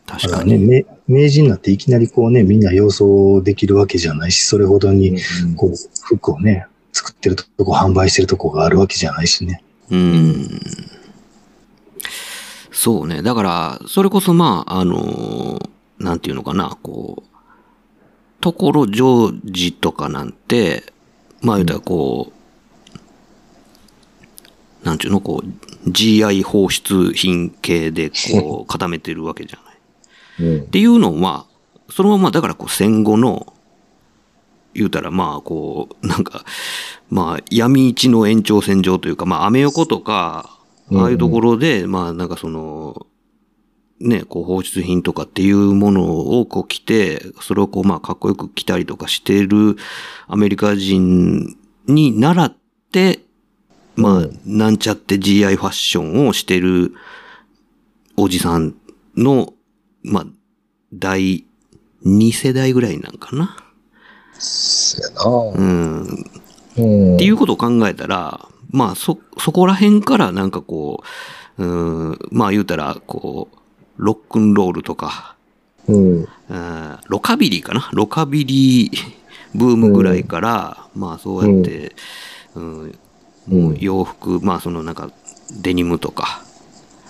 [0.06, 0.58] 確かに。
[0.58, 5.18] め明治になっていきなりこうね、みんな様相できるわけじゃないし、それほどに、
[5.56, 5.72] こう、
[6.04, 9.64] 服をね、作ってるとこ、販売してるとこがあるわけじゃないしね。
[9.90, 10.62] うん。
[12.72, 13.22] そうね。
[13.22, 15.60] だから、それこそまあ、あの、
[16.00, 17.32] なんていうのかな、こう、
[18.42, 20.84] ところジョージとかなんて、
[21.42, 22.34] まあ言うたらこう、
[24.84, 29.72] なんていうの、こう、GI 放出品系でこう、固めてるわけじゃな
[30.46, 30.52] い。
[30.56, 30.66] うんっ。
[30.66, 31.46] ていうのは、
[31.90, 33.54] そのままだからこう戦後の、
[34.74, 36.46] 言うたらまあこう、なんか、
[37.10, 40.58] まあ闇市の延長線上というか、まあアメ横とか、
[40.94, 43.06] ああいうところで、まあなんかその、
[44.00, 49.78] ね、こう放出品とかっていうものをこう着て、それをこうまあかっこよく着たりとかしてる
[50.28, 51.58] アメリカ人
[51.88, 52.56] に習っ
[52.92, 53.20] て、
[53.96, 56.94] まあ、なんちゃって GI ファッションをしてる
[58.18, 58.76] おじさん
[59.16, 59.54] の、
[60.04, 60.26] まあ、
[60.94, 61.46] 第
[62.06, 63.58] 2世代ぐらいなんかな。
[64.40, 65.64] そうやな。
[65.64, 66.26] うん。
[66.78, 67.16] うん。
[67.16, 71.04] っていうことを考えたら、まあ、そ、そこら辺からなんかこ
[71.58, 73.58] う、うん、まあ言うたら、こう、
[73.98, 75.36] ロックンロールとか、
[75.88, 76.28] うん。
[76.50, 77.90] うんロカビリーかな？
[77.94, 78.92] ロカビリー
[79.54, 81.96] ブームぐらいから、まあそうやって、
[82.56, 82.96] うん、もう
[83.80, 85.12] 洋服、まあそのなんか
[85.62, 86.44] デニムとか、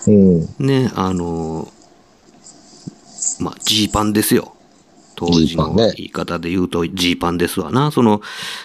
[0.07, 0.41] うん。
[0.59, 1.67] ね、あの、
[3.39, 4.55] まあジーパンですよ。
[5.15, 7.91] 当時の言い方で言うとジーパンですわな。
[7.91, 8.21] その、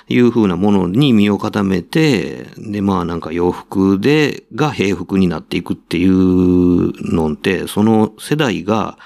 [0.08, 8.98] いう風なものに身を固めて、で、まあなんか洋服で、が平服になっていくっていうのって、その世代が、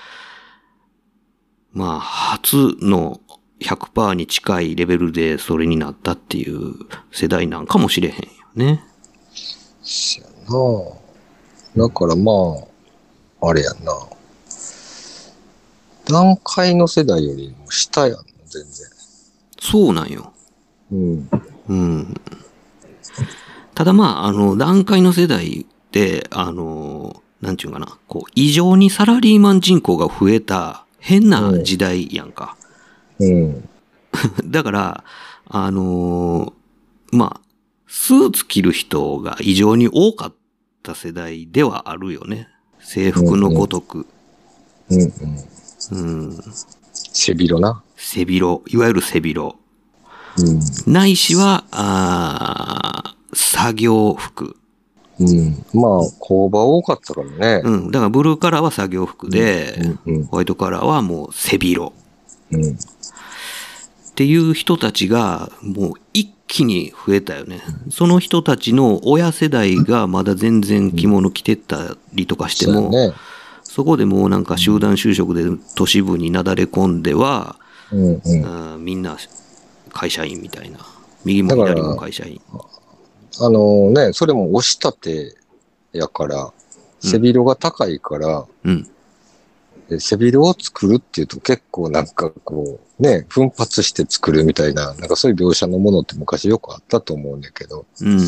[1.72, 3.20] まあ、初の
[3.60, 6.74] 100%に近いレベルでそれになったっていう
[7.12, 8.84] 世代なんかもしれへんよね。
[9.82, 10.30] そうや
[11.78, 11.88] な。
[11.88, 12.32] だからま
[13.40, 13.92] あ、あれやんな。
[16.06, 18.88] 段階の世代よりも下やんの、全然。
[19.60, 20.32] そうなんよ。
[20.90, 21.30] うん。
[21.68, 22.14] うん。
[23.74, 32.56] ただまあ、あの、段階の世代って、あの、なんちゅうかな、こう、異常にサラリーマン人口が増えた変な時代やんか。
[33.18, 33.68] うん。
[34.46, 35.04] だから、
[35.48, 36.52] あの
[37.12, 37.49] まあ、
[37.92, 40.34] スーツ着る人が異常に多かっ
[40.84, 42.46] た世代ではあるよね。
[42.78, 44.06] 制服のごとく。
[44.88, 45.00] うん。
[45.00, 46.28] うん。
[46.28, 46.38] うん。
[46.92, 47.82] 背広な。
[47.96, 49.56] 背広、いわゆる背広。
[50.38, 50.92] うん。
[50.92, 54.54] ないしは、あー作業服。
[55.18, 55.64] うん。
[55.74, 57.62] まあ、工場多かったからね。
[57.64, 57.90] うん。
[57.90, 60.14] だからブルーカラーは作業服で、うん。
[60.14, 60.24] うん。
[60.26, 61.92] ホワイトカラーはもう背広。
[62.52, 62.70] うん。
[62.70, 62.76] っ
[64.14, 67.62] ていう人たちがもう一気に増えたよね。
[67.90, 73.12] その人たちの親世代がまだ全然着物着てたりとかしても、そね。
[73.62, 75.44] そこでもうなんか集団就職で
[75.76, 77.54] 都市部になだれ込んでは、
[77.92, 78.22] うん。
[78.24, 78.84] うん。
[78.84, 79.16] みんな
[79.92, 80.78] 会社員みたいな。
[81.24, 82.40] 右も左も会社員。
[83.40, 85.36] あのね、それも押し立て
[85.92, 86.52] やから、
[86.98, 88.88] 背広が高いから、うん。
[89.90, 98.18] で背広を作るっていうと結構なんかこう、ね、奮発して作るみたいな、なんかそういう描写のものって昔よくあったと思うんだけど、うん。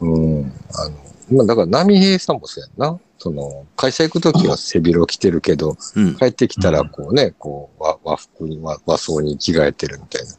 [0.00, 0.52] うん。
[0.74, 0.96] あの、
[1.32, 2.98] まあだから波平さんもそうやんな。
[3.18, 6.16] その、会社行くときは背広着てるけど、うん。
[6.16, 10.34] 帰ってきたらこうね、こう和和服に和和装に着替えてるみたいな。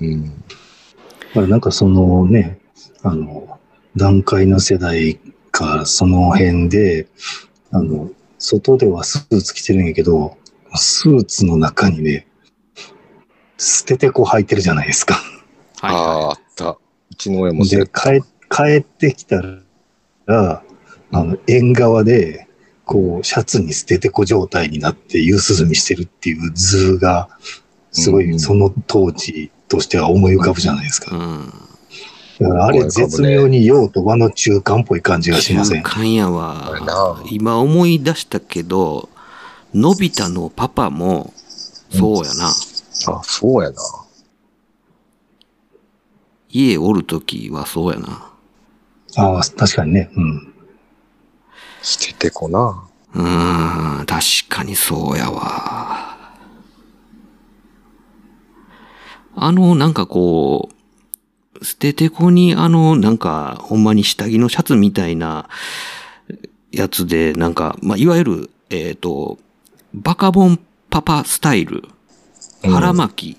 [0.00, 0.12] うん。
[0.12, 0.26] うん。
[0.26, 0.32] だ
[1.34, 2.60] からなんかそのね、
[3.02, 3.58] あの、
[3.96, 5.18] 段階の世代
[5.50, 7.08] か、その辺で、
[7.72, 8.10] あの、
[8.40, 10.36] 外ではスーツ着てるんやけど、
[10.74, 12.26] スーツの中にね、
[13.58, 15.14] 捨ててこ履いてるじゃないですか。
[15.80, 16.70] はいああ、あはった。
[16.70, 17.90] うちの親もそうやで。
[17.92, 19.42] 帰、帰ってきた
[20.26, 20.62] ら、
[21.12, 22.48] あの、縁側で、
[22.84, 27.28] こう、シャツに捨ててこ状態になって、夕涼みしてるっていう図が、
[27.92, 31.06] すごうんい、その当時としては思い浮かぶじゃないですい。
[31.06, 31.16] か。
[31.16, 31.69] うん。
[32.40, 35.82] だからあれ、絶妙に陽と和の中間っぽい感じがしません？
[35.82, 37.22] 中間やわな。
[37.30, 39.10] 今思い出したけど、
[39.74, 41.34] のび太のパパも、
[41.90, 42.46] そうやな。
[42.48, 42.52] あ、
[43.24, 43.76] そうやな。
[46.48, 48.32] 家おるときはそうやな。
[49.16, 50.10] ああ、確かにね。
[50.16, 50.54] うん。
[51.82, 52.84] 捨ててこな。
[53.14, 56.16] うーん、確かにそうやわ。
[59.36, 60.74] あの、なんかこう、
[61.62, 65.48] 捨ててこにあの、なんか、ほんまに下着のシャツみたいな
[66.72, 69.38] やつで、なんか、まあ、いわゆる、えっ、と、
[69.92, 70.58] バカボン
[70.88, 71.84] パパスタイル、
[72.62, 73.36] うん腹巻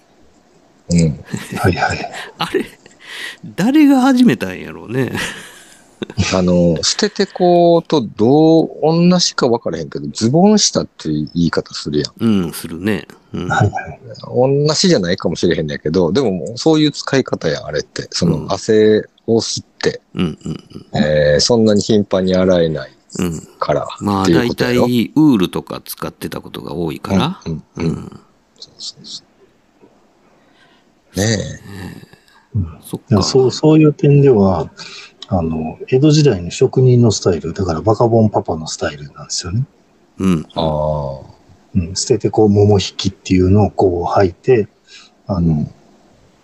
[0.89, 1.24] き、うん。
[1.59, 2.11] はいはい。
[2.39, 2.65] あれ、
[3.55, 5.11] 誰が始めたんやろうね。
[6.34, 12.43] あの、捨ててことどう、同じか分からへんけど、ズボン下っていう言い方するやん。
[12.43, 13.08] うん、するね。
[13.34, 13.47] うん。
[13.47, 13.99] はいはい。
[14.68, 18.08] 同じじゃないかもしれへんねんけど、でももうそういう使い方やん、あれって。
[18.12, 23.26] そうんの汗を吸って、うん、うん、えーそんなに頻繁に洗えないうん。
[23.28, 23.41] うん。
[23.60, 24.36] からまあ、ってい。
[24.36, 27.41] ウールとか使ってたことが多いから。
[27.45, 27.88] うん、うん、うん。
[27.88, 28.20] うん。
[28.60, 31.20] そうそうそう。
[31.20, 31.62] ね
[32.84, 33.24] そっか。
[33.24, 34.70] そう、そういう点では、
[35.34, 39.65] あの、江戸時代の職人のスタイル、だからバカボンパパのスタイルなんですよね。
[40.19, 40.39] うん。
[40.41, 40.51] え。
[40.55, 41.32] ああ。
[41.73, 44.67] うん、捨ててこう、桃引きっていうのをこう履いて、
[45.27, 45.71] あの、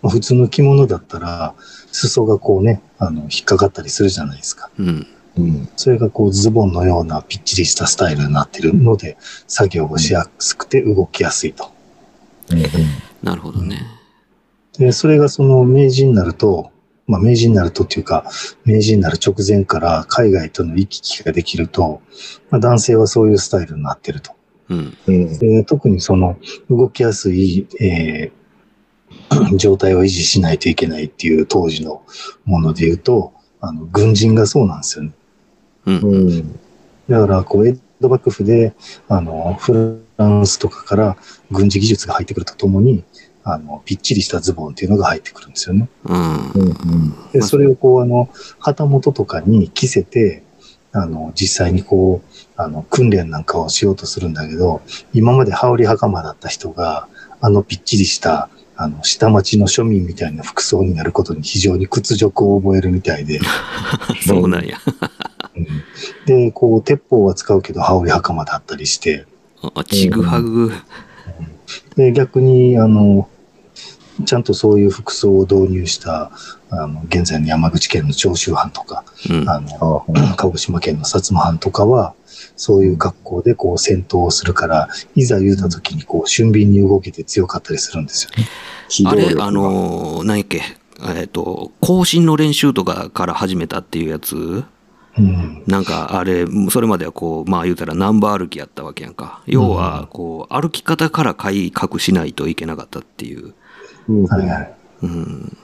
[0.01, 1.53] まあ普通の着物だったら、
[1.91, 4.69] 裾がこうね、あの、引っかかったりするじゃないですか。
[4.79, 5.07] うん。
[5.37, 5.69] うん。
[5.75, 9.17] それがこう、ズボンのようなぴっちりしたスタイルになってるので、
[9.47, 11.71] 作業をしやすくて動きやすいと。
[12.51, 12.63] うん。
[13.21, 13.81] なるほどね。
[14.79, 16.71] で、それがその明治になると、
[17.07, 18.25] まあ、名人になるとっていうか、
[18.65, 22.01] 名人になる直前から海外との行き来ができると、
[22.49, 24.33] まあ、男性はそういうスタイルになってると。
[24.69, 24.97] うん。
[25.07, 25.39] うん。
[25.39, 26.37] で特にその
[26.69, 28.37] 動きやすい、えー
[29.57, 32.03] 状態を維持しないといけないっていう当時の
[32.45, 35.11] もので言うと、あの、軍人がそうなんですよね。
[35.85, 35.99] うん。
[35.99, 36.59] うん。
[37.09, 38.73] だから、こう、江戸幕府で、
[39.07, 41.17] あの、フランスとかから
[41.51, 43.03] 軍事技術が入ってくるとともに、
[43.49, 45.87] あの、ぴっちりしたズボンっていうのが入ってくるんですよね。
[46.03, 46.51] うん。
[46.51, 47.31] うん。
[47.31, 48.29] で、それをこう、あの、
[48.59, 50.43] 旗本とかに着せて、
[50.91, 54.81] あの、実際にこう、あの、訓練なんかをしようとするんだけど、
[55.13, 57.07] 今まで羽織袴だった人が、
[57.39, 63.39] あの、ぴっちりした、あの、下町の庶民みたいな服装になることに非常に屈辱を覚えるみたいで、
[64.27, 64.77] そうなんや。
[65.55, 65.65] うん
[66.25, 69.25] で、こう、鉄砲は使うけど羽織袴だったりして、
[69.73, 70.71] あちぐはぐ。
[71.95, 73.27] で、逆に、あの、
[74.25, 76.31] ちゃんとそういう服装を導入した、
[76.69, 79.49] あの、現在の山口県の長州藩とか、うん。
[79.49, 80.05] あの、
[80.35, 82.13] 鹿児島県の薩摩藩とかは、
[82.55, 88.47] そういう格好でこう戦闘をするから、いざ言うた時にこう俊敏に動けて強かったりするんですよね。
[89.05, 90.61] あれ、あ、のー、何やっけ、
[91.15, 94.63] えっ、と、更新の練習とかから始めたっていうやつ？
[95.17, 95.63] うん。
[95.67, 99.41] なんか、あれ、それまではこう、まあ言うたらナンバー歩きやったわけやんか。
[99.45, 103.53] 要は、こう、歩き方から改革しないといけなかったっていう。
[104.09, 104.25] うん。
[104.25, 104.73] はいはい。
[105.03, 105.57] うん。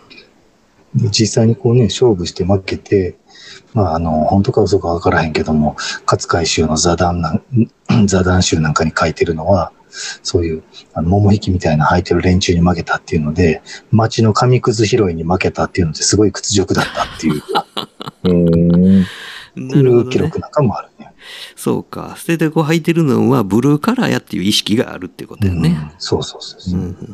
[0.95, 3.15] で実際にこうね、勝負して負けて、
[3.73, 5.75] まああの、本当か嘘かわからへんけども、
[6.05, 7.43] 勝海舟の座談なん、
[8.05, 9.71] 座談集なんかに書いてるのは、
[10.23, 10.63] そういう、
[10.93, 17.43] あの、桃引きみたいな履いてる連中に負けたっていうので、街の紙くず拾いに負けたっていうのですごい屈辱だったっていう、
[18.25, 19.05] うん。
[19.55, 20.39] なるほどねう記録。
[20.39, 21.13] なんかもあるね。
[21.55, 22.15] そうか。
[22.17, 25.69] 捨ててこう履いてるのはブルーカラーやっていう意識があるってことやね。
[25.69, 26.83] うんそうそうそうそうう。
[26.83, 27.07] ん。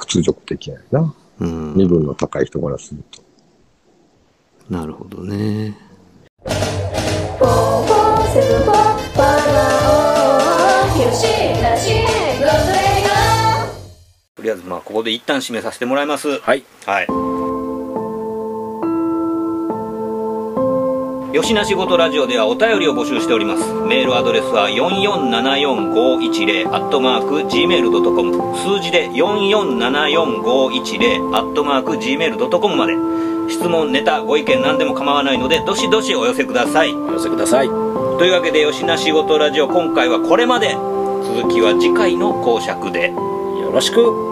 [0.00, 1.14] 屈辱的やな。
[1.40, 1.74] うん。
[1.74, 3.22] 身分の高い人からすると。
[4.70, 5.76] なるほどね。
[14.36, 16.38] とりあえずまあここで一旦締めさせてもらいます。
[16.38, 16.64] はい。
[16.86, 17.39] はい。
[21.32, 23.72] 吉な仕事ラジオではお便りを募集しております。
[23.86, 32.94] メールアドレスは4474510アットマーク gmail.com 数字で4474510アットマーク gmail.com まで
[33.48, 36.92] 質問、ネタ、ご意見何でも構わないのでどしどしお寄せください。
[36.92, 37.68] お寄せください。
[37.68, 44.29] というわけで吉な仕事ラジオ今回はこれまで続きは次回の講釈でよろしく。